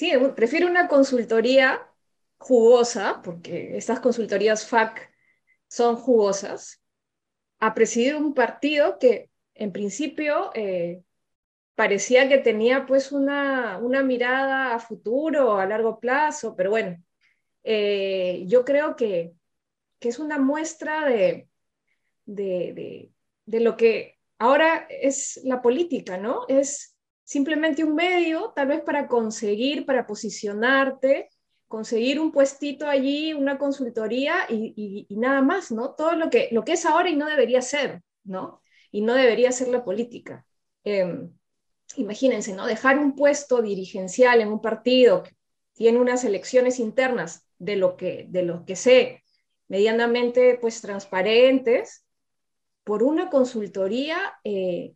Sí, 0.00 0.12
prefiero 0.34 0.66
una 0.66 0.88
consultoría 0.88 1.86
jugosa, 2.38 3.20
porque 3.22 3.76
estas 3.76 4.00
consultorías 4.00 4.66
FAC 4.66 5.12
son 5.68 5.96
jugosas, 5.96 6.82
a 7.58 7.74
presidir 7.74 8.16
un 8.16 8.32
partido 8.32 8.98
que 8.98 9.28
en 9.52 9.72
principio 9.72 10.52
eh, 10.54 11.02
parecía 11.74 12.30
que 12.30 12.38
tenía 12.38 12.86
pues 12.86 13.12
una, 13.12 13.76
una, 13.76 14.02
mirada 14.02 14.74
a 14.74 14.78
futuro, 14.78 15.58
a 15.58 15.66
largo 15.66 16.00
plazo, 16.00 16.56
pero 16.56 16.70
bueno, 16.70 16.96
eh, 17.62 18.44
yo 18.46 18.64
creo 18.64 18.96
que, 18.96 19.34
que, 19.98 20.08
es 20.08 20.18
una 20.18 20.38
muestra 20.38 21.04
de, 21.04 21.46
de, 22.24 22.72
de, 22.72 23.10
de, 23.44 23.60
lo 23.60 23.76
que 23.76 24.18
ahora 24.38 24.86
es 24.88 25.38
la 25.44 25.60
política, 25.60 26.16
¿no? 26.16 26.46
Es 26.48 26.89
simplemente 27.30 27.84
un 27.84 27.94
medio, 27.94 28.52
tal 28.56 28.66
vez 28.66 28.80
para 28.80 29.06
conseguir, 29.06 29.86
para 29.86 30.04
posicionarte, 30.04 31.28
conseguir 31.68 32.18
un 32.18 32.32
puestito 32.32 32.88
allí, 32.88 33.32
una 33.34 33.56
consultoría 33.56 34.46
y, 34.48 35.06
nada 35.10 35.40
más, 35.40 35.70
¿no? 35.70 35.94
Todo 35.94 36.16
lo 36.16 36.28
que, 36.28 36.48
lo 36.50 36.64
que 36.64 36.72
es 36.72 36.84
ahora 36.84 37.08
y 37.08 37.14
no 37.14 37.28
debería 37.28 37.62
ser, 37.62 38.02
¿no? 38.24 38.60
Y 38.90 39.02
no 39.02 39.14
debería 39.14 39.52
ser 39.52 39.68
la 39.68 39.84
política. 39.84 40.44
Em, 40.82 41.32
imagínense, 41.94 42.52
¿no? 42.52 42.66
Dejar 42.66 42.98
un 42.98 43.14
puesto 43.14 43.62
dirigencial 43.62 44.40
en 44.40 44.48
un 44.48 44.60
partido 44.60 45.22
que 45.22 45.36
tiene 45.74 46.00
unas 46.00 46.24
elecciones 46.24 46.80
internas 46.80 47.46
de 47.58 47.76
lo 47.76 47.96
que, 47.96 48.26
de 48.28 48.42
lo 48.42 48.64
que 48.64 48.74
sé, 48.74 49.22
medianamente 49.68 50.58
pues 50.60 50.80
transparentes, 50.80 52.04
por 52.82 53.04
una 53.04 53.30
consultoría, 53.30 54.18
eh, 54.42 54.94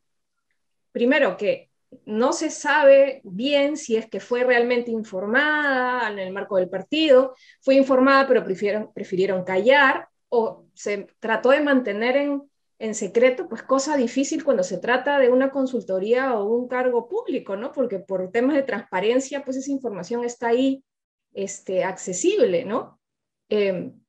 primero 0.91 1.37
que 1.37 1.71
no 2.06 2.32
se 2.32 2.50
sabe 2.50 3.20
bien 3.24 3.76
si 3.76 3.96
es 3.96 4.08
que 4.08 4.20
fue 4.20 4.44
realmente 4.44 4.90
informada 4.90 6.10
en 6.10 6.18
el 6.18 6.32
marco 6.32 6.56
del 6.56 6.68
partido, 6.68 7.34
fue 7.60 7.74
informada 7.74 8.26
pero 8.26 8.44
prefirieron, 8.44 8.92
prefirieron 8.92 9.44
callar 9.44 10.08
o 10.28 10.66
se 10.74 11.08
trató 11.20 11.50
de 11.50 11.60
mantener 11.60 12.16
en, 12.16 12.42
en 12.78 12.94
secreto, 12.94 13.48
pues 13.48 13.62
cosa 13.62 13.96
difícil 13.96 14.44
cuando 14.44 14.64
se 14.64 14.78
trata 14.78 15.18
de 15.18 15.30
una 15.30 15.50
consultoría 15.50 16.34
o 16.38 16.44
un 16.44 16.68
cargo 16.68 17.08
público, 17.08 17.56
¿no? 17.56 17.72
Porque 17.72 17.98
por 17.98 18.30
temas 18.30 18.56
de 18.56 18.62
transparencia, 18.62 19.44
pues 19.44 19.56
esa 19.56 19.70
información 19.70 20.24
está 20.24 20.48
ahí 20.48 20.84
este, 21.32 21.84
accesible, 21.84 22.64
¿no? 22.64 23.00
Em, 23.48 24.00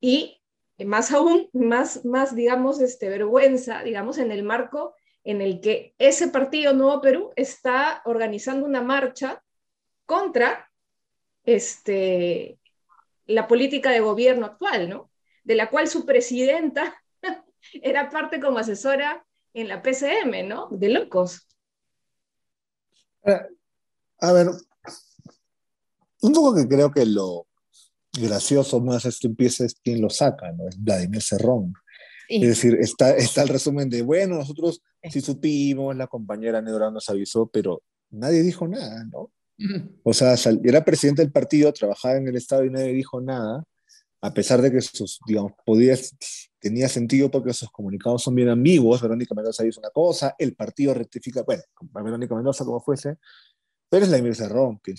y 0.00 0.40
más 0.84 1.12
aún, 1.12 1.48
más, 1.52 2.04
más 2.04 2.34
digamos, 2.34 2.80
este, 2.80 3.08
vergüenza, 3.08 3.82
digamos, 3.82 4.18
en 4.18 4.30
el 4.30 4.42
marco 4.42 4.94
en 5.26 5.40
el 5.40 5.60
que 5.60 5.92
ese 5.98 6.28
partido 6.28 6.72
Nuevo 6.72 7.00
Perú 7.00 7.32
está 7.34 8.00
organizando 8.04 8.64
una 8.64 8.80
marcha 8.80 9.42
contra 10.06 10.70
este, 11.42 12.60
la 13.26 13.48
política 13.48 13.90
de 13.90 13.98
gobierno 13.98 14.46
actual, 14.46 14.88
¿no? 14.88 15.10
De 15.42 15.56
la 15.56 15.68
cual 15.68 15.88
su 15.88 16.06
presidenta 16.06 17.02
era 17.72 18.08
parte 18.08 18.40
como 18.40 18.58
asesora 18.58 19.26
en 19.52 19.66
la 19.66 19.82
PCM, 19.82 20.46
¿no? 20.46 20.68
De 20.70 20.90
locos. 20.90 21.48
A 23.24 24.32
ver, 24.32 24.46
un 26.22 26.32
poco 26.32 26.54
que 26.54 26.68
creo 26.68 26.92
que 26.92 27.04
lo 27.04 27.48
gracioso 28.12 28.78
más 28.80 29.04
esto 29.04 29.26
empieza 29.26 29.64
es 29.64 29.74
quien 29.74 30.00
lo 30.00 30.08
saca, 30.08 30.52
¿no? 30.52 30.68
Es 30.68 30.80
Vladimir 30.80 31.20
Cerrón. 31.20 31.74
Es 32.28 32.48
decir, 32.48 32.76
está, 32.80 33.16
está 33.16 33.42
el 33.42 33.48
resumen 33.48 33.88
de, 33.88 34.02
bueno, 34.02 34.36
nosotros 34.36 34.82
sí 35.10 35.20
supimos, 35.20 35.96
la 35.96 36.06
compañera 36.06 36.60
Nedora 36.60 36.90
nos 36.90 37.08
avisó, 37.08 37.46
pero 37.46 37.82
nadie 38.10 38.42
dijo 38.42 38.66
nada, 38.68 39.04
¿no? 39.04 39.30
O 40.02 40.12
sea, 40.12 40.34
era 40.64 40.84
presidente 40.84 41.22
del 41.22 41.32
partido, 41.32 41.72
trabajaba 41.72 42.16
en 42.16 42.28
el 42.28 42.36
Estado 42.36 42.64
y 42.64 42.70
nadie 42.70 42.92
dijo 42.92 43.20
nada, 43.20 43.64
a 44.20 44.34
pesar 44.34 44.60
de 44.60 44.70
que 44.70 44.80
sus, 44.80 45.18
digamos, 45.26 45.52
podía, 45.64 45.96
tenía 46.58 46.88
sentido 46.88 47.30
porque 47.30 47.52
sus 47.52 47.70
comunicados 47.70 48.22
son 48.22 48.34
bien 48.34 48.48
ambiguos. 48.48 49.00
Verónica 49.00 49.34
Mendoza 49.34 49.62
dice 49.62 49.78
una 49.78 49.90
cosa, 49.90 50.34
el 50.38 50.54
partido 50.54 50.94
rectifica, 50.94 51.42
bueno, 51.42 51.62
Verónica 51.92 52.34
Mendoza 52.34 52.64
como 52.64 52.80
fuese, 52.80 53.16
pero 53.88 54.04
es 54.04 54.08
Vladimir 54.10 54.34
Cerrón, 54.34 54.80
que 54.82 54.94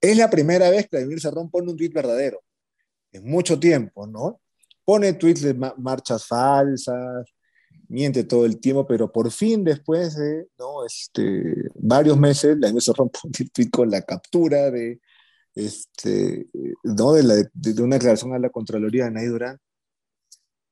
es 0.00 0.16
la 0.16 0.30
primera 0.30 0.70
vez 0.70 0.82
que 0.88 0.98
Vladimir 0.98 1.20
Cerrón 1.20 1.50
pone 1.50 1.70
un 1.70 1.76
tweet 1.76 1.92
verdadero, 1.92 2.42
en 3.12 3.28
mucho 3.28 3.58
tiempo, 3.58 4.06
¿no? 4.06 4.40
Pone 4.84 5.12
tweets 5.14 5.42
de 5.42 5.54
marchas 5.54 6.26
falsas, 6.26 7.26
miente 7.90 8.24
todo 8.24 8.46
el 8.46 8.58
tiempo, 8.60 8.86
pero 8.86 9.10
por 9.10 9.30
fin 9.30 9.64
después 9.64 10.16
de 10.16 10.46
¿no? 10.58 10.86
este, 10.86 11.54
varios 11.74 12.16
meses, 12.16 12.56
la 12.58 12.72
MS 12.72 12.92
rompe 12.96 13.18
con 13.70 13.90
la 13.90 14.02
captura 14.02 14.70
de, 14.70 15.00
este, 15.54 16.46
¿no? 16.84 17.12
de, 17.12 17.22
la, 17.24 17.34
de, 17.52 17.82
una 17.82 17.96
declaración 17.96 18.32
a 18.32 18.38
la 18.38 18.50
Contraloría 18.50 19.04
de 19.04 19.10
Nay 19.10 19.26
Durán 19.26 19.58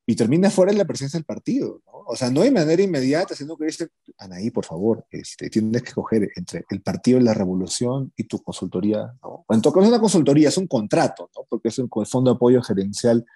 y 0.07 0.17
termina 0.17 0.49
fuera 0.49 0.73
de 0.73 0.79
la 0.79 0.87
presencia 0.87 1.19
del 1.19 1.27
partido. 1.27 1.83
¿no? 1.87 2.05
O 2.07 2.17
sea, 2.17 2.31
no 2.31 2.43
hay 2.43 2.53
manera 2.53 2.81
inmediata, 2.81 3.35
sino 3.35 3.57
que 3.57 3.67
dice, 3.67 3.89
Anaí, 4.17 4.51
por 4.51 4.65
favor, 4.65 5.05
este, 5.11 5.51
tienes 5.51 5.83
que 5.83 5.89
escoger 5.89 6.31
entre 6.37 6.65
el 6.71 6.81
partido 6.81 7.19
de 7.19 7.25
la 7.25 7.35
revolución 7.35 8.13
y 8.17 8.25
tu 8.25 8.41
consultoría. 8.43 9.13
¿no? 9.23 9.45
En 9.51 9.61
todo 9.61 9.73
caso, 9.73 9.89
una 9.89 10.01
consultoría, 10.01 10.49
es 10.49 10.57
un 10.57 10.69
contrato, 10.69 11.29
¿no? 11.37 11.45
porque 11.49 11.69
es 11.69 11.79
el 11.79 11.89
Fondo 12.07 12.31
de 12.31 12.37
Apoyo 12.37 12.63
Gerencial 12.63 13.27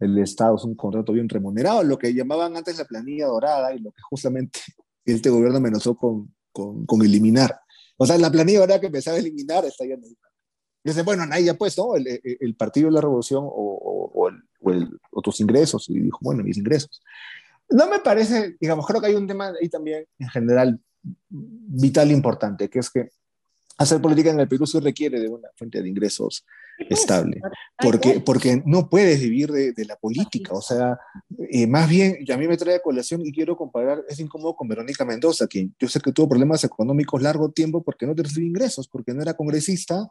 el 0.00 0.18
Estado 0.18 0.56
es 0.56 0.64
un 0.64 0.74
contrato 0.74 1.12
bien 1.12 1.28
remunerado, 1.28 1.84
lo 1.84 1.98
que 1.98 2.12
llamaban 2.12 2.56
antes 2.56 2.78
la 2.78 2.86
planilla 2.86 3.26
dorada 3.26 3.74
y 3.74 3.78
lo 3.78 3.92
que 3.92 4.02
justamente 4.02 4.60
este 5.04 5.30
gobierno 5.30 5.58
amenazó 5.58 5.94
con, 5.94 6.34
con, 6.52 6.86
con 6.86 7.02
eliminar. 7.02 7.60
O 7.96 8.06
sea, 8.06 8.16
la 8.16 8.30
planilla 8.30 8.60
dorada 8.60 8.80
que 8.80 8.86
empezaba 8.86 9.18
a 9.18 9.20
eliminar 9.20 9.64
está 9.66 9.84
ya. 9.84 9.96
Dice, 10.82 11.02
bueno, 11.02 11.26
nadie 11.26 11.44
ya 11.44 11.54
pues, 11.54 11.76
¿no? 11.76 11.94
El, 11.94 12.20
el, 12.22 12.54
Partido 12.56 12.88
de 12.88 12.94
la 12.94 13.02
Revolución 13.02 13.44
o, 13.44 13.50
o, 13.50 14.30
o, 14.60 14.70
el, 14.70 14.98
o, 15.10 15.20
tus 15.20 15.40
ingresos. 15.40 15.90
Y 15.90 16.00
dijo, 16.00 16.18
bueno, 16.22 16.42
mis 16.42 16.56
ingresos. 16.56 17.02
No 17.68 17.86
me 17.86 17.98
parece, 17.98 18.56
digamos, 18.58 18.86
creo 18.86 19.02
que 19.02 19.08
hay 19.08 19.14
un 19.14 19.26
tema 19.26 19.52
ahí 19.60 19.68
también 19.68 20.06
en 20.18 20.28
general 20.30 20.80
vital 21.28 22.10
importante, 22.10 22.70
que 22.70 22.78
es 22.78 22.88
que 22.88 23.10
hacer 23.76 24.00
política 24.00 24.30
en 24.30 24.40
el 24.40 24.48
Perú 24.48 24.66
se 24.66 24.80
requiere 24.80 25.20
de 25.20 25.28
una 25.28 25.48
fuente 25.54 25.82
de 25.82 25.88
ingresos 25.88 26.46
estable, 26.88 27.40
porque, 27.78 28.20
porque 28.20 28.62
no 28.64 28.88
puedes 28.88 29.20
vivir 29.20 29.50
de, 29.52 29.72
de 29.72 29.84
la 29.84 29.96
política, 29.96 30.54
o 30.54 30.62
sea, 30.62 30.98
eh, 31.50 31.66
más 31.66 31.88
bien, 31.88 32.18
a 32.32 32.36
mí 32.36 32.48
me 32.48 32.56
trae 32.56 32.76
a 32.76 32.82
colación 32.82 33.24
y 33.24 33.32
quiero 33.32 33.56
comparar, 33.56 34.02
es 34.08 34.18
incómodo 34.18 34.54
con 34.54 34.68
Verónica 34.68 35.04
Mendoza, 35.04 35.46
quien 35.46 35.74
yo 35.78 35.88
sé 35.88 36.00
que 36.00 36.12
tuvo 36.12 36.28
problemas 36.28 36.64
económicos 36.64 37.22
largo 37.22 37.50
tiempo 37.50 37.82
porque 37.82 38.06
no 38.06 38.14
recibió 38.14 38.46
ingresos, 38.46 38.88
porque 38.88 39.14
no 39.14 39.22
era 39.22 39.34
congresista 39.34 40.08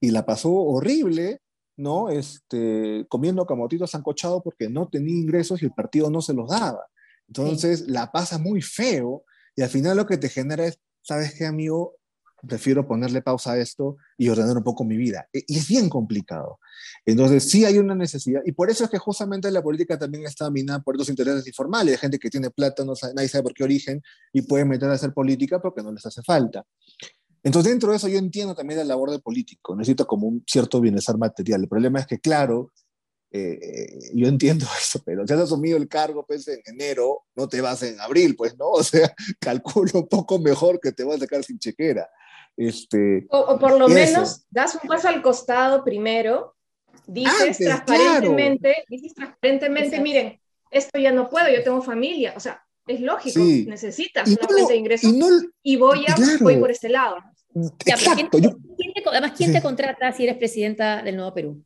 y 0.00 0.10
la 0.10 0.26
pasó 0.26 0.52
horrible, 0.52 1.40
¿no? 1.76 2.10
Este, 2.10 3.06
comiendo 3.08 3.46
camotitos 3.46 3.92
sancochado 3.92 4.42
porque 4.42 4.68
no 4.68 4.88
tenía 4.88 5.14
ingresos 5.14 5.62
y 5.62 5.66
el 5.66 5.72
partido 5.72 6.10
no 6.10 6.20
se 6.20 6.34
los 6.34 6.48
daba. 6.50 6.86
Entonces 7.28 7.88
la 7.88 8.10
pasa 8.10 8.38
muy 8.38 8.62
feo 8.62 9.24
y 9.54 9.62
al 9.62 9.68
final 9.68 9.96
lo 9.96 10.06
que 10.06 10.16
te 10.16 10.28
genera 10.28 10.66
es, 10.66 10.78
¿sabes 11.02 11.34
qué, 11.34 11.46
amigo? 11.46 11.97
Prefiero 12.46 12.86
ponerle 12.86 13.22
pausa 13.22 13.52
a 13.52 13.58
esto 13.58 13.96
y 14.16 14.28
ordenar 14.28 14.56
un 14.56 14.62
poco 14.62 14.84
mi 14.84 14.96
vida. 14.96 15.28
E, 15.32 15.44
y 15.46 15.58
es 15.58 15.68
bien 15.68 15.88
complicado. 15.88 16.58
Entonces, 17.04 17.48
sí 17.48 17.64
hay 17.64 17.78
una 17.78 17.94
necesidad, 17.94 18.42
y 18.44 18.52
por 18.52 18.70
eso 18.70 18.84
es 18.84 18.90
que 18.90 18.98
justamente 18.98 19.50
la 19.50 19.62
política 19.62 19.98
también 19.98 20.24
está 20.24 20.50
minada 20.50 20.80
por 20.80 20.94
estos 20.94 21.08
intereses 21.08 21.46
informales, 21.46 21.92
de 21.92 21.98
gente 21.98 22.18
que 22.18 22.30
tiene 22.30 22.50
plata, 22.50 22.84
no 22.84 22.94
sabe, 22.94 23.14
nadie 23.14 23.28
sabe 23.28 23.42
por 23.42 23.54
qué 23.54 23.64
origen, 23.64 24.02
y 24.32 24.42
puede 24.42 24.64
meter 24.64 24.88
a 24.90 24.94
hacer 24.94 25.12
política 25.12 25.60
porque 25.60 25.82
no 25.82 25.92
les 25.92 26.04
hace 26.04 26.22
falta. 26.22 26.64
Entonces, 27.42 27.70
dentro 27.70 27.90
de 27.90 27.96
eso 27.96 28.08
yo 28.08 28.18
entiendo 28.18 28.54
también 28.54 28.78
la 28.78 28.84
labor 28.84 29.10
del 29.10 29.22
político, 29.22 29.74
necesito 29.76 30.06
como 30.06 30.26
un 30.26 30.44
cierto 30.46 30.80
bienestar 30.80 31.16
material. 31.18 31.62
El 31.62 31.68
problema 31.68 32.00
es 32.00 32.06
que, 32.06 32.18
claro, 32.18 32.72
eh, 33.30 34.10
yo 34.14 34.26
entiendo 34.26 34.66
eso, 34.78 35.00
pero 35.04 35.26
si 35.26 35.32
has 35.32 35.40
asumido 35.40 35.76
el 35.76 35.88
cargo 35.88 36.24
pues, 36.26 36.48
en 36.48 36.60
enero, 36.64 37.24
no 37.36 37.48
te 37.48 37.60
vas 37.60 37.82
en 37.82 38.00
abril, 38.00 38.34
pues, 38.36 38.56
¿no? 38.58 38.68
O 38.70 38.82
sea, 38.82 39.14
calculo 39.40 39.92
un 39.94 40.08
poco 40.08 40.38
mejor 40.38 40.80
que 40.80 40.92
te 40.92 41.04
vas 41.04 41.16
a 41.16 41.20
sacar 41.20 41.44
sin 41.44 41.58
chequera. 41.58 42.08
Este, 42.58 43.24
o, 43.30 43.56
por 43.56 43.78
lo 43.78 43.88
menos 43.88 44.44
das 44.50 44.76
un 44.82 44.88
paso 44.88 45.06
al 45.06 45.22
costado 45.22 45.84
primero, 45.84 46.56
dices 47.06 47.56
transparentemente, 47.56 48.84
dices 48.88 49.14
transparentemente, 49.14 50.00
miren, 50.00 50.40
esto 50.68 50.98
ya 50.98 51.12
no 51.12 51.30
puedo, 51.30 51.48
yo 51.48 51.62
tengo 51.62 51.80
familia, 51.80 52.34
o 52.36 52.40
sea, 52.40 52.60
es 52.88 53.00
lógico, 53.00 53.38
necesitas 53.38 54.28
una 54.28 54.48
fuente 54.48 54.72
de 54.72 54.76
ingresos 54.76 55.14
y, 55.62 55.76
voy, 55.76 56.04
a, 56.08 56.16
voy 56.40 56.56
por 56.56 56.72
este 56.72 56.88
lado. 56.88 57.18
Exacto. 57.86 58.38
además, 59.06 59.32
¿quién 59.36 59.52
te 59.52 59.62
contrata 59.62 60.10
si 60.10 60.24
eres 60.24 60.36
presidenta 60.36 61.00
del 61.02 61.14
Nuevo 61.14 61.32
Perú? 61.32 61.64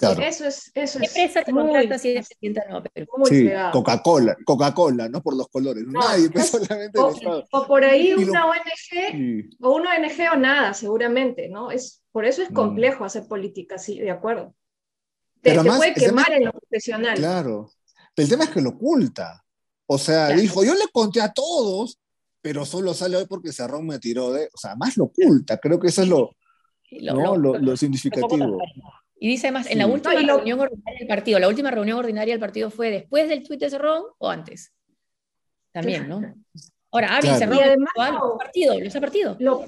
Eso 0.00 0.46
es, 0.46 0.70
eso 0.74 0.98
¿Qué 0.98 1.06
empresa 1.06 1.44
te 1.44 1.52
contrata 1.52 1.98
si 1.98 2.10
eres 2.10 2.28
presidenta 2.28 2.62
no, 2.68 2.82
pero 2.82 3.06
sí, 3.26 3.48
Coca-Cola, 3.72 4.36
Coca-Cola, 4.44 5.08
no 5.08 5.22
por 5.22 5.36
los 5.36 5.48
colores, 5.48 5.84
nadie, 5.86 6.30
pues, 6.30 6.46
solamente 6.50 6.98
o, 6.98 7.44
o, 7.50 7.66
por 7.66 7.84
ahí 7.84 8.12
una 8.14 8.46
ONG, 8.46 9.50
o 9.60 9.76
una 9.76 9.90
ONG 9.90 10.32
o 10.32 10.36
nada, 10.36 10.74
seguramente, 10.74 11.48
¿no? 11.48 11.70
Es, 11.70 12.02
por 12.10 12.24
eso 12.24 12.42
es 12.42 12.48
complejo 12.50 13.04
hacer 13.04 13.28
política, 13.28 13.78
sí, 13.78 14.00
de 14.00 14.10
acuerdo. 14.10 14.54
Te, 15.42 15.52
te 15.52 15.62
puede 15.62 15.94
quemar 15.94 16.32
en 16.32 16.46
lo 16.46 16.52
profesional. 16.52 17.16
Claro, 17.16 17.70
el 18.16 18.28
tema 18.28 18.44
es 18.44 18.50
que 18.50 18.62
lo 18.62 18.70
oculta. 18.70 19.44
O 19.86 19.98
sea, 19.98 20.28
dijo, 20.30 20.64
yo 20.64 20.74
le 20.74 20.88
conté 20.92 21.20
a 21.20 21.32
todos, 21.32 21.98
pero 22.40 22.64
solo 22.64 22.94
sale 22.94 23.16
hoy 23.16 23.26
porque 23.28 23.52
Cerrón 23.52 23.86
me 23.86 23.98
tiró 23.98 24.32
de... 24.32 24.48
O 24.52 24.56
sea, 24.56 24.74
más 24.74 24.96
lo 24.96 25.04
oculta, 25.04 25.58
creo 25.58 25.78
que 25.78 25.88
eso 25.88 26.02
es 26.02 26.08
lo, 26.08 26.34
lo, 26.90 27.36
lo, 27.36 27.58
lo 27.58 27.76
significativo. 27.76 28.58
Y 29.22 29.28
dice 29.28 29.46
además, 29.46 29.70
en 29.70 29.78
la 29.78 29.86
última 29.86 30.16
reunión 30.16 30.58
ordinaria 30.58 30.98
del 30.98 31.06
partido, 31.06 31.38
la 31.38 31.46
última 31.46 31.70
reunión 31.70 31.96
ordinaria 31.96 32.34
del 32.34 32.40
partido 32.40 32.70
fue 32.72 32.90
después 32.90 33.28
del 33.28 33.44
tuit 33.44 33.60
de 33.60 33.70
Cerrón 33.70 34.02
o 34.18 34.28
antes. 34.28 34.72
También, 35.70 36.08
¿no? 36.08 36.34
Ahora, 36.90 37.18
Avi 37.18 37.28
Cerrón, 37.28 37.60
lo 37.60 38.36
partido, 38.36 38.74
¿lo 38.80 39.00
partido? 39.00 39.36
Lo, 39.38 39.64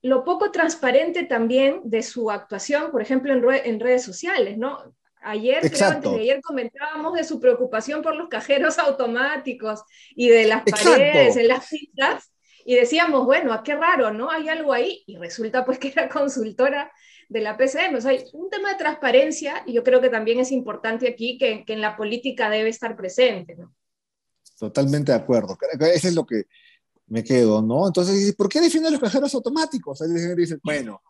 lo, 0.00 0.24
poco 0.24 0.50
transparente 0.50 1.24
también 1.24 1.82
de 1.84 2.02
su 2.02 2.30
actuación, 2.30 2.90
por 2.90 3.02
ejemplo, 3.02 3.34
en, 3.34 3.44
en 3.66 3.80
redes 3.80 4.02
sociales, 4.02 4.56
¿no? 4.56 4.78
Ayer, 5.20 5.60
creo, 5.70 5.88
antes 5.88 6.12
de 6.12 6.20
ayer 6.20 6.40
comentábamos 6.40 7.12
de 7.12 7.24
su 7.24 7.38
preocupación 7.38 8.00
por 8.00 8.16
los 8.16 8.30
cajeros 8.30 8.78
automáticos 8.78 9.82
y 10.16 10.30
de 10.30 10.46
las 10.46 10.62
paredes, 10.62 11.36
en 11.36 11.48
las 11.48 11.66
citas, 11.66 12.32
y 12.64 12.74
decíamos, 12.74 13.24
bueno, 13.24 13.60
qué 13.64 13.74
raro, 13.74 14.12
¿no? 14.12 14.30
Hay 14.30 14.48
algo 14.48 14.72
ahí, 14.72 15.02
y 15.06 15.16
resulta 15.16 15.64
pues 15.64 15.78
que 15.78 15.88
era 15.88 16.08
consultora 16.08 16.92
de 17.28 17.40
la 17.40 17.56
PCM. 17.56 17.96
O 17.96 18.00
sea, 18.00 18.10
hay 18.10 18.24
un 18.32 18.50
tema 18.50 18.70
de 18.70 18.78
transparencia 18.78 19.62
y 19.66 19.72
yo 19.72 19.84
creo 19.84 20.00
que 20.00 20.10
también 20.10 20.40
es 20.40 20.52
importante 20.52 21.08
aquí 21.08 21.38
que, 21.38 21.64
que 21.64 21.72
en 21.72 21.80
la 21.80 21.96
política 21.96 22.50
debe 22.50 22.68
estar 22.68 22.96
presente. 22.96 23.54
¿no? 23.56 23.74
Totalmente 24.58 25.12
de 25.12 25.18
acuerdo. 25.18 25.56
Eso 25.80 26.08
es 26.08 26.14
lo 26.14 26.26
que 26.26 26.44
me 27.06 27.24
quedo, 27.24 27.62
¿no? 27.62 27.86
Entonces, 27.86 28.34
¿por 28.36 28.48
qué 28.48 28.60
defienden 28.60 28.92
los 28.92 29.00
cajeros 29.00 29.34
automáticos? 29.34 30.02
Ahí 30.02 30.08
dicen, 30.36 30.60
bueno, 30.62 31.02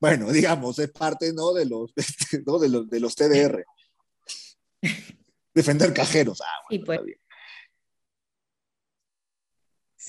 bueno, 0.00 0.30
digamos, 0.30 0.78
es 0.78 0.90
parte, 0.90 1.32
¿no? 1.32 1.52
De 1.52 1.64
los, 1.64 1.92
¿no? 2.46 2.58
de 2.58 2.68
los, 2.68 2.88
de 2.88 3.00
los 3.00 3.14
TDR. 3.14 3.64
Defender 5.54 5.92
cajeros. 5.92 6.40
Ah, 6.40 6.66
bueno, 6.68 6.84
pues. 6.86 7.00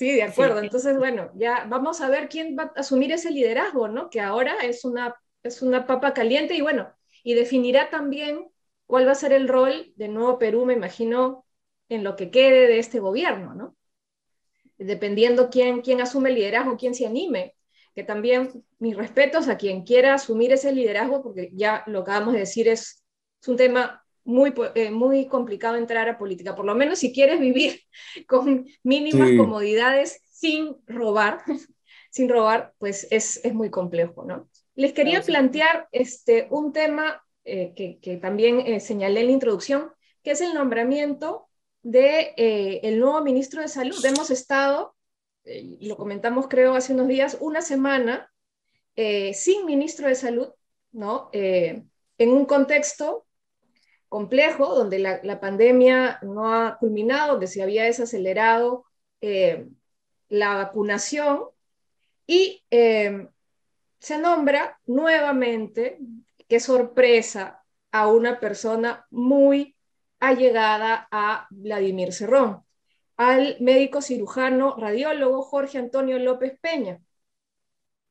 Sí, 0.00 0.12
de 0.12 0.22
acuerdo. 0.22 0.60
Entonces, 0.60 0.96
bueno, 0.96 1.30
ya 1.34 1.66
vamos 1.68 2.00
a 2.00 2.08
ver 2.08 2.30
quién 2.30 2.56
va 2.58 2.72
a 2.74 2.80
asumir 2.80 3.12
ese 3.12 3.30
liderazgo, 3.30 3.86
¿no? 3.86 4.08
Que 4.08 4.22
ahora 4.22 4.56
es 4.62 4.86
una 4.86 5.14
es 5.42 5.60
una 5.60 5.86
papa 5.86 6.14
caliente 6.14 6.54
y 6.54 6.62
bueno, 6.62 6.90
y 7.22 7.34
definirá 7.34 7.90
también 7.90 8.50
cuál 8.86 9.06
va 9.06 9.12
a 9.12 9.14
ser 9.14 9.34
el 9.34 9.46
rol 9.46 9.92
de 9.96 10.08
Nuevo 10.08 10.38
Perú, 10.38 10.64
me 10.64 10.72
imagino, 10.72 11.44
en 11.90 12.02
lo 12.02 12.16
que 12.16 12.30
quede 12.30 12.66
de 12.66 12.78
este 12.78 12.98
gobierno, 12.98 13.52
¿no? 13.54 13.76
Dependiendo 14.78 15.50
quién, 15.50 15.82
quién 15.82 16.00
asume 16.00 16.30
el 16.30 16.36
liderazgo, 16.36 16.78
quién 16.78 16.94
se 16.94 17.04
anime, 17.04 17.54
que 17.94 18.02
también 18.02 18.64
mis 18.78 18.96
respetos 18.96 19.48
a 19.48 19.58
quien 19.58 19.84
quiera 19.84 20.14
asumir 20.14 20.50
ese 20.50 20.72
liderazgo, 20.72 21.22
porque 21.22 21.50
ya 21.52 21.84
lo 21.86 22.00
acabamos 22.00 22.32
de 22.32 22.40
decir, 22.40 22.68
es, 22.68 23.04
es 23.42 23.48
un 23.48 23.58
tema 23.58 23.99
muy, 24.24 24.52
eh, 24.74 24.90
muy 24.90 25.26
complicado 25.26 25.76
entrar 25.76 26.08
a 26.08 26.18
política, 26.18 26.54
por 26.54 26.64
lo 26.64 26.74
menos 26.74 26.98
si 26.98 27.12
quieres 27.12 27.40
vivir 27.40 27.80
con 28.28 28.66
mínimas 28.82 29.30
comodidades 29.36 30.22
sin 30.30 30.76
robar, 30.86 31.42
sin 32.10 32.28
robar, 32.28 32.74
pues 32.78 33.06
es, 33.10 33.44
es 33.44 33.54
muy 33.54 33.70
complejo, 33.70 34.24
¿no? 34.24 34.48
Les 34.74 34.92
quería 34.92 35.20
plantear 35.20 35.88
este, 35.92 36.46
un 36.50 36.72
tema 36.72 37.22
eh, 37.44 37.74
que, 37.76 37.98
que, 38.00 38.16
también 38.16 38.60
eh, 38.60 38.80
señalé 38.80 39.20
en 39.20 39.26
la 39.26 39.32
introducción, 39.32 39.90
que 40.22 40.30
es 40.30 40.40
el 40.40 40.54
nombramiento 40.54 41.48
de 41.82 42.34
el 42.82 43.00
nuevo 43.00 43.22
ministro 43.22 43.62
de 43.62 43.68
Salud. 43.68 44.04
Hemos 44.04 44.30
estado, 44.30 44.94
lo 45.80 45.96
comentamos 45.96 46.46
creo 46.46 46.74
hace 46.74 46.92
unos 46.92 47.08
días, 47.08 47.38
una 47.40 47.62
semana 47.62 48.30
sin 49.32 49.64
ministro 49.64 50.08
de 50.08 50.14
Salud, 50.14 50.48
¿no? 50.92 51.30
en 51.32 52.32
un 52.32 52.44
contexto 52.44 53.26
complejo, 54.10 54.74
donde 54.74 54.98
la, 54.98 55.40
pandemia 55.40 56.18
no 56.22 56.52
ha 56.52 56.76
culminado, 56.78 57.32
donde 57.32 57.46
se 57.46 57.62
había 57.62 57.84
desacelerado 57.84 58.84
eh, 59.22 59.68
la 60.28 60.56
vacunación 60.56 61.44
y 62.26 62.62
eh, 62.70 63.28
se 64.00 64.18
nombra 64.18 64.80
nuevamente, 64.86 65.98
qué 66.48 66.60
sorpresa, 66.60 67.64
a 67.92 68.08
una 68.08 68.40
persona 68.40 69.06
muy 69.10 69.76
allegada 70.20 71.08
a 71.10 71.46
Vladimir 71.50 72.12
Cerrón, 72.12 72.64
al 73.16 73.56
médico 73.60 74.02
cirujano 74.02 74.76
radiólogo 74.76 75.42
Jorge 75.42 75.78
Antonio 75.78 76.18
López 76.18 76.58
Peña. 76.60 77.00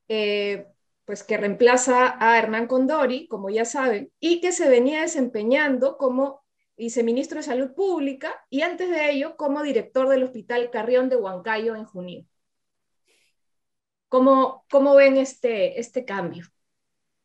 Eh, 0.07 0.67
pues 1.09 1.23
que 1.23 1.37
reemplaza 1.37 2.17
a 2.19 2.37
Hernán 2.37 2.67
Condori, 2.67 3.27
como 3.27 3.49
ya 3.49 3.65
saben, 3.65 4.11
y 4.19 4.41
que 4.41 4.51
se 4.51 4.69
venía 4.69 5.01
desempeñando 5.01 5.97
como 5.97 6.43
viceministro 6.77 7.37
de 7.37 7.43
Salud 7.45 7.73
Pública 7.73 8.45
y 8.51 8.61
antes 8.61 8.91
de 8.91 9.09
ello 9.09 9.35
como 9.35 9.63
director 9.63 10.07
del 10.07 10.21
Hospital 10.21 10.69
Carrión 10.69 11.09
de 11.09 11.15
Huancayo 11.15 11.75
en 11.75 11.85
Junín. 11.85 12.29
¿Cómo, 14.07 14.65
cómo 14.69 14.93
ven 14.93 15.17
este, 15.17 15.79
este 15.79 16.05
cambio? 16.05 16.45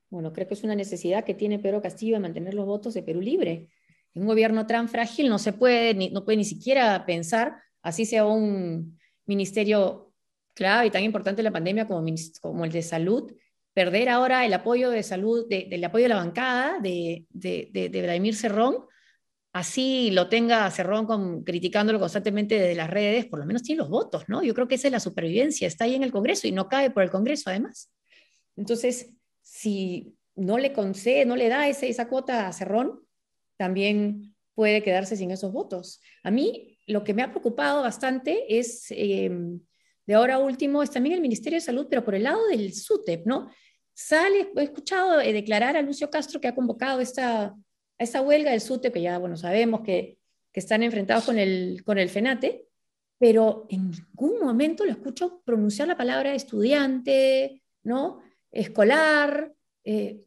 Bueno, 0.08 0.32
creo 0.32 0.48
que 0.48 0.54
es 0.54 0.64
una 0.64 0.74
necesidad 0.74 1.22
que 1.22 1.34
tiene 1.34 1.58
Pedro 1.58 1.82
Castillo 1.82 2.14
de 2.14 2.20
mantener 2.20 2.54
los 2.54 2.64
votos 2.64 2.94
de 2.94 3.02
Perú 3.02 3.20
libre. 3.20 3.68
En 4.14 4.22
un 4.22 4.28
gobierno 4.28 4.66
tan 4.66 4.88
frágil 4.88 5.28
no 5.28 5.38
se 5.38 5.52
puede 5.52 5.92
ni, 5.92 6.08
no 6.08 6.24
puede 6.24 6.38
ni 6.38 6.46
siquiera 6.46 7.04
pensar, 7.04 7.58
así 7.82 8.06
sea 8.06 8.24
un 8.24 8.98
ministerio 9.26 10.10
clave 10.54 10.86
y 10.86 10.90
tan 10.90 11.02
importante 11.02 11.42
en 11.42 11.44
la 11.44 11.52
pandemia 11.52 11.86
como 11.86 12.64
el 12.64 12.72
de 12.72 12.80
salud, 12.80 13.30
perder 13.74 14.08
ahora 14.08 14.46
el 14.46 14.54
apoyo 14.54 14.90
de 14.90 15.02
salud, 15.02 15.46
del 15.48 15.84
apoyo 15.84 16.04
de 16.04 16.08
la 16.08 16.16
bancada 16.16 16.78
de, 16.80 17.26
de, 17.30 18.02
Vladimir 18.02 18.36
Cerrón, 18.36 18.86
así 19.52 20.12
lo 20.12 20.28
tenga 20.28 20.70
Cerrón 20.70 21.06
con, 21.06 21.42
criticándolo 21.42 21.98
constantemente 21.98 22.54
desde 22.54 22.76
las 22.76 22.88
redes, 22.88 23.26
por 23.26 23.40
lo 23.40 23.46
menos 23.46 23.62
tiene 23.62 23.80
los 23.80 23.90
votos, 23.90 24.24
¿no? 24.28 24.42
Yo 24.42 24.54
creo 24.54 24.68
que 24.68 24.76
esa 24.76 24.88
es 24.88 24.92
la 24.92 25.00
supervivencia, 25.00 25.66
está 25.66 25.84
ahí 25.84 25.96
en 25.96 26.04
el 26.04 26.12
Congreso 26.12 26.46
y 26.46 26.52
no 26.52 26.68
cae 26.68 26.90
por 26.90 27.02
el 27.02 27.10
Congreso 27.10 27.50
además. 27.50 27.92
Entonces, 28.56 29.12
si 29.42 30.14
no 30.36 30.58
le 30.58 30.72
concede, 30.72 31.26
no 31.26 31.34
le 31.34 31.48
da 31.48 31.68
ese, 31.68 31.88
esa 31.88 32.08
cuota 32.08 32.46
a 32.46 32.52
Cerrón, 32.52 33.00
también 33.56 34.34
puede 34.54 34.82
quedarse 34.82 35.16
sin 35.16 35.32
esos 35.32 35.52
votos. 35.52 36.00
A 36.22 36.30
mí 36.30 36.78
lo 36.86 37.02
que 37.02 37.14
me 37.14 37.22
ha 37.22 37.30
preocupado 37.30 37.82
bastante 37.82 38.44
es, 38.58 38.86
eh, 38.90 39.30
de 40.06 40.14
ahora 40.14 40.38
último, 40.38 40.82
es 40.82 40.90
también 40.90 41.14
el 41.14 41.20
Ministerio 41.20 41.56
de 41.56 41.64
Salud, 41.64 41.86
pero 41.88 42.04
por 42.04 42.14
el 42.14 42.24
lado 42.24 42.46
del 42.46 42.72
SUTEP, 42.72 43.26
¿no? 43.26 43.50
Sale, 43.94 44.50
he 44.56 44.62
escuchado 44.62 45.20
eh, 45.20 45.32
declarar 45.32 45.76
a 45.76 45.82
Lucio 45.82 46.10
Castro 46.10 46.40
que 46.40 46.48
ha 46.48 46.54
convocado 46.54 47.00
esta, 47.00 47.54
esta 47.98 48.20
huelga 48.20 48.50
del 48.50 48.60
SUTE, 48.60 48.92
que 48.92 49.00
ya, 49.00 49.18
bueno, 49.18 49.36
sabemos 49.36 49.80
que, 49.82 50.18
que 50.52 50.60
están 50.60 50.82
enfrentados 50.82 51.24
con 51.24 51.38
el, 51.38 51.82
con 51.84 51.98
el 51.98 52.08
FENATE, 52.08 52.66
pero 53.18 53.66
en 53.70 53.90
ningún 53.90 54.40
momento 54.40 54.84
lo 54.84 54.90
escucho 54.90 55.42
pronunciar 55.44 55.88
la 55.88 55.96
palabra 55.96 56.34
estudiante, 56.34 57.62
¿no? 57.84 58.20
Escolar, 58.50 59.52
eh, 59.84 60.24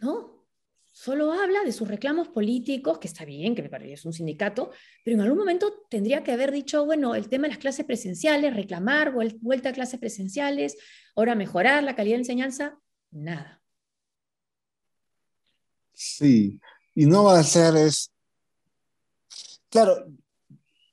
¿no? 0.00 0.46
Solo 0.84 1.32
habla 1.32 1.62
de 1.62 1.72
sus 1.72 1.88
reclamos 1.88 2.28
políticos, 2.28 2.98
que 2.98 3.06
está 3.06 3.26
bien, 3.26 3.54
que 3.54 3.62
me 3.62 3.68
parece 3.68 3.92
es 3.94 4.06
un 4.06 4.14
sindicato, 4.14 4.70
pero 5.04 5.16
en 5.16 5.20
algún 5.20 5.38
momento 5.38 5.86
tendría 5.90 6.22
que 6.24 6.32
haber 6.32 6.52
dicho, 6.52 6.86
bueno, 6.86 7.14
el 7.14 7.28
tema 7.28 7.42
de 7.42 7.50
las 7.50 7.58
clases 7.58 7.84
presenciales, 7.84 8.56
reclamar 8.56 9.12
vuelta 9.12 9.68
a 9.68 9.72
clases 9.72 10.00
presenciales, 10.00 10.78
ahora 11.14 11.34
mejorar 11.34 11.82
la 11.82 11.94
calidad 11.94 12.14
de 12.14 12.20
enseñanza, 12.20 12.78
nada. 13.10 13.60
Sí, 15.92 16.60
y 16.94 17.06
no 17.06 17.24
va 17.24 17.38
a 17.38 17.42
ser 17.42 17.74
es, 17.76 18.12
claro, 19.70 20.06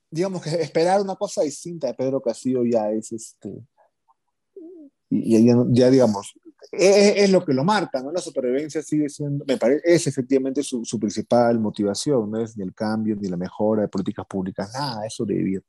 digamos 0.09 0.41
que 0.41 0.49
esperar 0.61 1.01
una 1.01 1.15
cosa 1.15 1.41
distinta 1.41 1.87
de 1.87 1.93
Pedro 1.93 2.21
Castillo 2.21 2.63
ya 2.63 2.89
es 2.91 3.11
este, 3.11 3.49
y 5.09 5.45
ya, 5.73 5.89
digamos, 5.89 6.33
es, 6.71 7.29
lo 7.29 7.45
que 7.45 7.53
lo 7.53 7.63
marca, 7.63 8.01
¿no? 8.01 8.11
La 8.11 8.21
supervivencia 8.21 8.81
sigue 8.81 9.09
siendo, 9.09 9.45
me 9.45 9.57
parece, 9.57 9.81
es 9.83 10.07
efectivamente 10.07 10.63
su, 10.63 10.83
principal 10.99 11.59
motivación, 11.59 12.31
no 12.31 12.39
es 12.39 12.57
ni 12.57 12.63
el 12.63 12.73
cambio, 12.73 13.15
ni 13.15 13.27
la 13.27 13.37
mejora 13.37 13.83
de 13.83 13.87
políticas 13.89 14.25
públicas, 14.25 14.71
nada, 14.73 15.05
eso 15.05 15.25
debe 15.25 15.61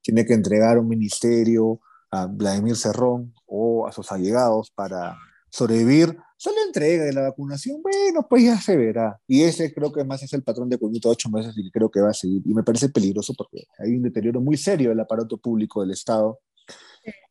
Tiene 0.00 0.24
que 0.24 0.34
entregar 0.34 0.78
un 0.78 0.88
ministerio 0.88 1.80
a 2.10 2.26
Vladimir 2.26 2.76
Cerrón 2.76 3.32
o 3.46 3.86
a 3.86 3.92
sus 3.92 4.10
allegados 4.10 4.70
para 4.70 5.16
sobrevivir, 5.52 6.16
solo 6.38 6.56
entrega 6.66 7.04
de 7.04 7.12
la 7.12 7.22
vacunación, 7.22 7.82
bueno, 7.82 8.26
pues 8.28 8.42
ya 8.42 8.58
se 8.58 8.74
verá. 8.74 9.20
Y 9.28 9.42
ese 9.42 9.72
creo 9.72 9.92
que 9.92 10.02
más 10.02 10.22
es 10.22 10.32
el 10.32 10.42
patrón 10.42 10.70
de 10.70 10.78
conducta 10.78 11.10
de 11.10 11.12
ocho 11.12 11.28
meses 11.28 11.52
y 11.56 11.70
creo 11.70 11.90
que 11.90 12.00
va 12.00 12.10
a 12.10 12.14
seguir. 12.14 12.42
Y 12.46 12.54
me 12.54 12.62
parece 12.62 12.88
peligroso 12.88 13.34
porque 13.36 13.64
hay 13.78 13.94
un 13.94 14.02
deterioro 14.02 14.40
muy 14.40 14.56
serio 14.56 14.88
del 14.88 15.00
aparato 15.00 15.36
público 15.36 15.82
del 15.82 15.90
Estado, 15.90 16.40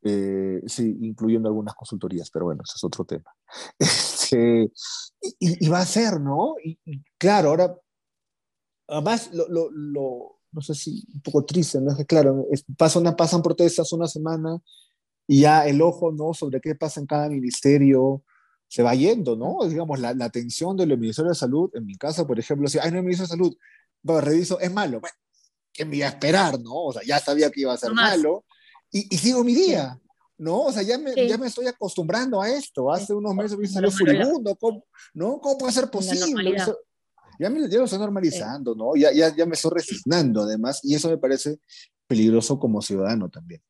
eh, 0.04 0.62
sí, 0.68 0.98
incluyendo 1.02 1.50
algunas 1.50 1.74
consultorías, 1.74 2.30
pero 2.30 2.46
bueno, 2.46 2.62
ese 2.64 2.74
es 2.76 2.84
otro 2.84 3.04
tema. 3.06 3.32
Este, 4.32 4.72
y, 5.40 5.68
va 5.68 5.80
a 5.80 5.86
ser, 5.86 6.22
¿no? 6.22 6.56
Y, 6.64 6.80
claro, 7.18 7.50
ahora, 7.50 7.76
además, 8.88 9.30
lo, 9.34 9.50
lo, 9.50 9.70
lo, 9.72 10.40
no 10.54 10.62
sé 10.62 10.74
si 10.74 11.06
un 11.14 11.22
poco 11.22 11.44
triste, 11.44 11.82
¿no? 11.82 11.92
Es 11.92 11.98
que 11.98 12.06
claro, 12.06 12.46
pasan, 12.78 13.14
pasan 13.18 13.42
protestas 13.42 13.92
una 13.92 14.08
semana 14.08 14.62
y 15.32 15.40
ya 15.40 15.66
el 15.66 15.82
ojo, 15.82 16.12
¿no? 16.12 16.34
Sobre 16.34 16.60
qué 16.60 16.76
pasa 16.76 17.00
en 17.00 17.06
cada 17.06 17.30
ministerio 17.30 18.22
se 18.68 18.84
va 18.84 18.94
yendo, 18.96 19.38
¿no? 19.38 19.60
Digamos, 19.66 19.98
la, 19.98 20.14
la 20.14 20.26
atención 20.26 20.76
del 20.76 20.98
Ministerio 20.98 21.30
de 21.30 21.36
Salud, 21.36 21.72
en 21.74 21.86
mi 21.86 21.96
caso, 21.96 22.28
por 22.28 22.38
ejemplo, 22.38 22.68
si, 22.68 22.80
hay 22.80 22.92
no 22.92 22.98
hay 22.98 23.04
Ministerio 23.04 23.28
de 23.28 23.38
Salud, 23.38 23.58
bueno, 24.04 24.20
reviso, 24.20 24.60
es 24.60 24.70
malo, 24.74 25.00
bueno, 25.00 25.16
¿qué 25.72 25.86
me 25.86 25.96
iba 25.96 26.08
a 26.08 26.10
esperar, 26.10 26.60
no? 26.60 26.74
O 26.74 26.92
sea, 26.92 27.02
ya 27.06 27.18
sabía 27.18 27.50
que 27.50 27.62
iba 27.62 27.72
a 27.72 27.78
ser 27.78 27.94
malo 27.94 28.44
y, 28.92 29.08
y, 29.16 29.18
sigo 29.18 29.42
mi 29.46 29.56
día. 29.56 29.98
¿no? 30.38 30.64
O 30.64 30.72
sea, 30.74 30.82
ya 30.82 30.98
me, 30.98 31.14
ya 31.16 31.38
me 31.38 31.48
estoy 31.48 31.68
acostumbrando 31.68 32.42
a 32.42 32.50
esto. 32.50 32.92
Hace 32.92 33.14
unos 33.14 33.34
meses 33.34 33.58
me 33.58 33.68
salió 33.68 33.90
furibundo, 33.90 34.54
¿cómo, 34.58 34.84
¿no? 35.14 35.40
¿Cómo 35.40 35.58
puede 35.58 35.72
ser 35.72 35.90
posible? 35.90 36.58
ya, 37.40 37.50
me, 37.50 37.70
ya 37.70 37.78
lo 37.78 37.86
estoy 37.86 38.00
normalizando, 38.00 38.76
¿no? 38.76 38.98
Ya, 38.98 39.14
ya, 39.14 39.34
ya 39.34 39.46
me 39.46 39.54
estoy 39.54 39.72
resignando, 39.76 40.42
además, 40.42 40.82
y 40.84 40.94
eso 40.94 41.10
me 41.10 41.18
parece 41.18 41.58
peligroso 42.06 42.60
como 42.60 42.82
ciudadano 42.82 43.30
también. 43.30 43.62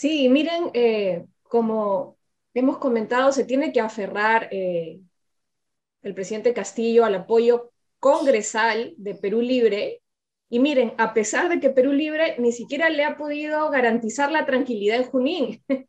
Sí, 0.00 0.30
miren, 0.30 0.70
eh, 0.72 1.26
como 1.42 2.16
hemos 2.54 2.78
comentado, 2.78 3.32
se 3.32 3.44
tiene 3.44 3.70
que 3.70 3.82
aferrar 3.82 4.48
eh, 4.50 4.98
el 6.00 6.14
presidente 6.14 6.54
Castillo 6.54 7.04
al 7.04 7.16
apoyo 7.16 7.70
congresal 7.98 8.94
de 8.96 9.14
Perú 9.14 9.42
Libre. 9.42 10.00
Y 10.48 10.58
miren, 10.58 10.94
a 10.96 11.12
pesar 11.12 11.50
de 11.50 11.60
que 11.60 11.68
Perú 11.68 11.92
Libre 11.92 12.36
ni 12.38 12.50
siquiera 12.50 12.88
le 12.88 13.04
ha 13.04 13.18
podido 13.18 13.68
garantizar 13.68 14.32
la 14.32 14.46
tranquilidad 14.46 14.96
en 14.96 15.04
Junín, 15.04 15.64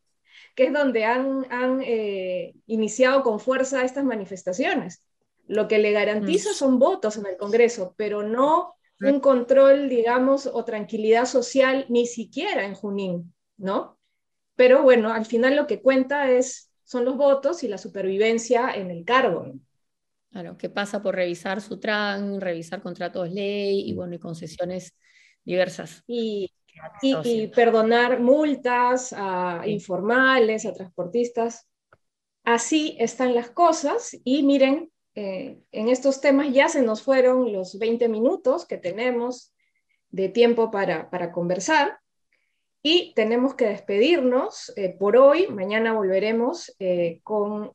que 0.56 0.66
es 0.66 0.74
donde 0.74 1.06
han, 1.06 1.50
han 1.50 1.82
eh, 1.82 2.54
iniciado 2.66 3.24
con 3.24 3.40
fuerza 3.40 3.86
estas 3.86 4.04
manifestaciones. 4.04 5.06
Lo 5.48 5.70
que 5.70 5.80
le 5.80 5.94
garantiza 5.94 6.52
mm. 6.52 6.56
son 6.56 6.80
votos 6.80 7.16
en 7.16 7.28
el 7.28 7.38
Congreso, 7.38 7.94
pero 7.96 8.24
no 8.24 8.76
un 9.00 9.22
control, 9.22 9.88
digamos, 9.88 10.48
o 10.48 10.66
tranquilidad 10.66 11.24
social, 11.24 11.86
ni 11.88 12.08
siquiera 12.08 12.66
en 12.66 12.76
Junín, 12.76 13.34
¿no? 13.56 14.01
Pero 14.62 14.84
bueno, 14.84 15.12
al 15.12 15.26
final 15.26 15.56
lo 15.56 15.66
que 15.66 15.82
cuenta 15.82 16.30
es, 16.30 16.72
son 16.84 17.04
los 17.04 17.18
votos 17.18 17.64
y 17.64 17.68
la 17.68 17.80
supervivencia 17.80 18.70
en 18.76 18.92
el 18.92 19.04
cargo. 19.04 19.52
Claro, 20.30 20.56
que 20.56 20.70
pasa 20.70 21.02
por 21.02 21.16
revisar 21.16 21.62
su 21.62 21.80
TRAN, 21.80 22.40
revisar 22.40 22.80
contratos 22.80 23.32
ley 23.32 23.90
y 23.90 23.96
bueno, 23.96 24.14
y 24.14 24.20
concesiones 24.20 24.96
diversas. 25.44 26.04
Y, 26.06 26.52
y, 27.02 27.48
perdonar 27.48 28.20
multas 28.20 29.16
a 29.18 29.64
informales, 29.66 30.68
a 30.68 30.74
transportistas. 30.74 31.68
Así 32.44 32.96
están 33.00 33.34
las 33.34 33.50
cosas 33.50 34.16
y 34.24 34.44
miren, 34.44 34.92
eh, 35.16 35.60
en 35.72 35.90
estos 35.90 36.22
temas 36.22 36.54
ya 36.54 36.70
se 36.70 36.84
nos 36.84 37.02
fueron 37.02 37.52
los 37.52 37.80
20 37.80 38.10
minutos 38.10 38.68
que 38.68 38.78
tenemos 38.78 39.56
de 40.12 40.30
tiempo 40.30 40.70
para, 40.70 41.10
para 41.10 41.32
conversar 41.32 42.01
y 42.84 43.14
tenemos 43.16 43.56
que 43.56 43.66
despedirnos 43.66 44.74
eh, 44.76 44.96
por 44.98 45.18
hoy. 45.18 45.48
Mañana 45.48 45.94
volveremos 45.94 46.76
eh, 46.80 47.20
con 47.24 47.72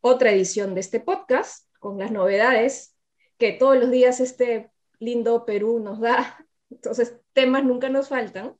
otra 0.00 0.32
edición 0.32 0.74
de 0.74 0.80
este 0.80 1.00
podcast, 1.00 1.68
con 1.78 1.98
las 1.98 2.10
novedades 2.10 2.96
que 3.38 3.52
todos 3.52 3.76
los 3.76 3.90
días 3.90 4.20
este 4.20 4.70
lindo 4.98 5.44
Perú 5.44 5.80
nos 5.80 6.00
da. 6.00 6.46
Entonces, 6.70 7.16
temas 7.32 7.64
nunca 7.64 7.88
nos 7.88 8.08
faltan. 8.08 8.56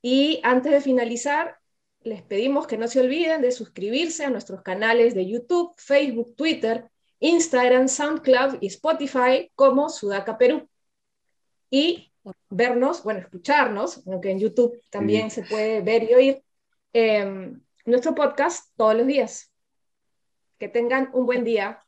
Y 0.00 0.40
antes 0.42 0.72
de 0.72 0.80
finalizar, 0.80 1.58
les 2.02 2.22
pedimos 2.22 2.66
que 2.66 2.78
no 2.78 2.88
se 2.88 3.00
olviden 3.00 3.42
de 3.42 3.52
suscribirse 3.52 4.24
a 4.24 4.30
nuestros 4.30 4.62
canales 4.62 5.14
de 5.14 5.28
YouTube, 5.28 5.74
Facebook, 5.76 6.34
Twitter, 6.36 6.88
Instagram, 7.20 7.88
SoundCloud 7.88 8.58
y 8.60 8.66
Spotify 8.66 9.50
como 9.54 9.88
Sudaca 9.88 10.38
Perú. 10.38 10.68
Y 11.70 12.11
vernos, 12.50 13.02
bueno, 13.02 13.20
escucharnos, 13.20 14.06
aunque 14.06 14.30
en 14.30 14.38
YouTube 14.38 14.80
también 14.90 15.30
se 15.30 15.42
puede 15.42 15.80
ver 15.80 16.04
y 16.04 16.14
oír 16.14 16.44
em, 16.92 17.60
nuestro 17.84 18.14
podcast 18.14 18.70
todos 18.76 18.94
los 18.94 19.06
días. 19.06 19.50
Que 20.58 20.68
tengan 20.68 21.10
un 21.12 21.26
buen 21.26 21.44
día. 21.44 21.82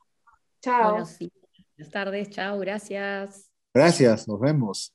Chao. 0.61 0.92
Buenas 0.92 1.18
tardes, 1.92 2.31
chao, 2.31 2.59
gracias. 2.59 3.51
Gracias, 3.73 4.29
nos 4.29 4.40
vemos. 4.40 4.94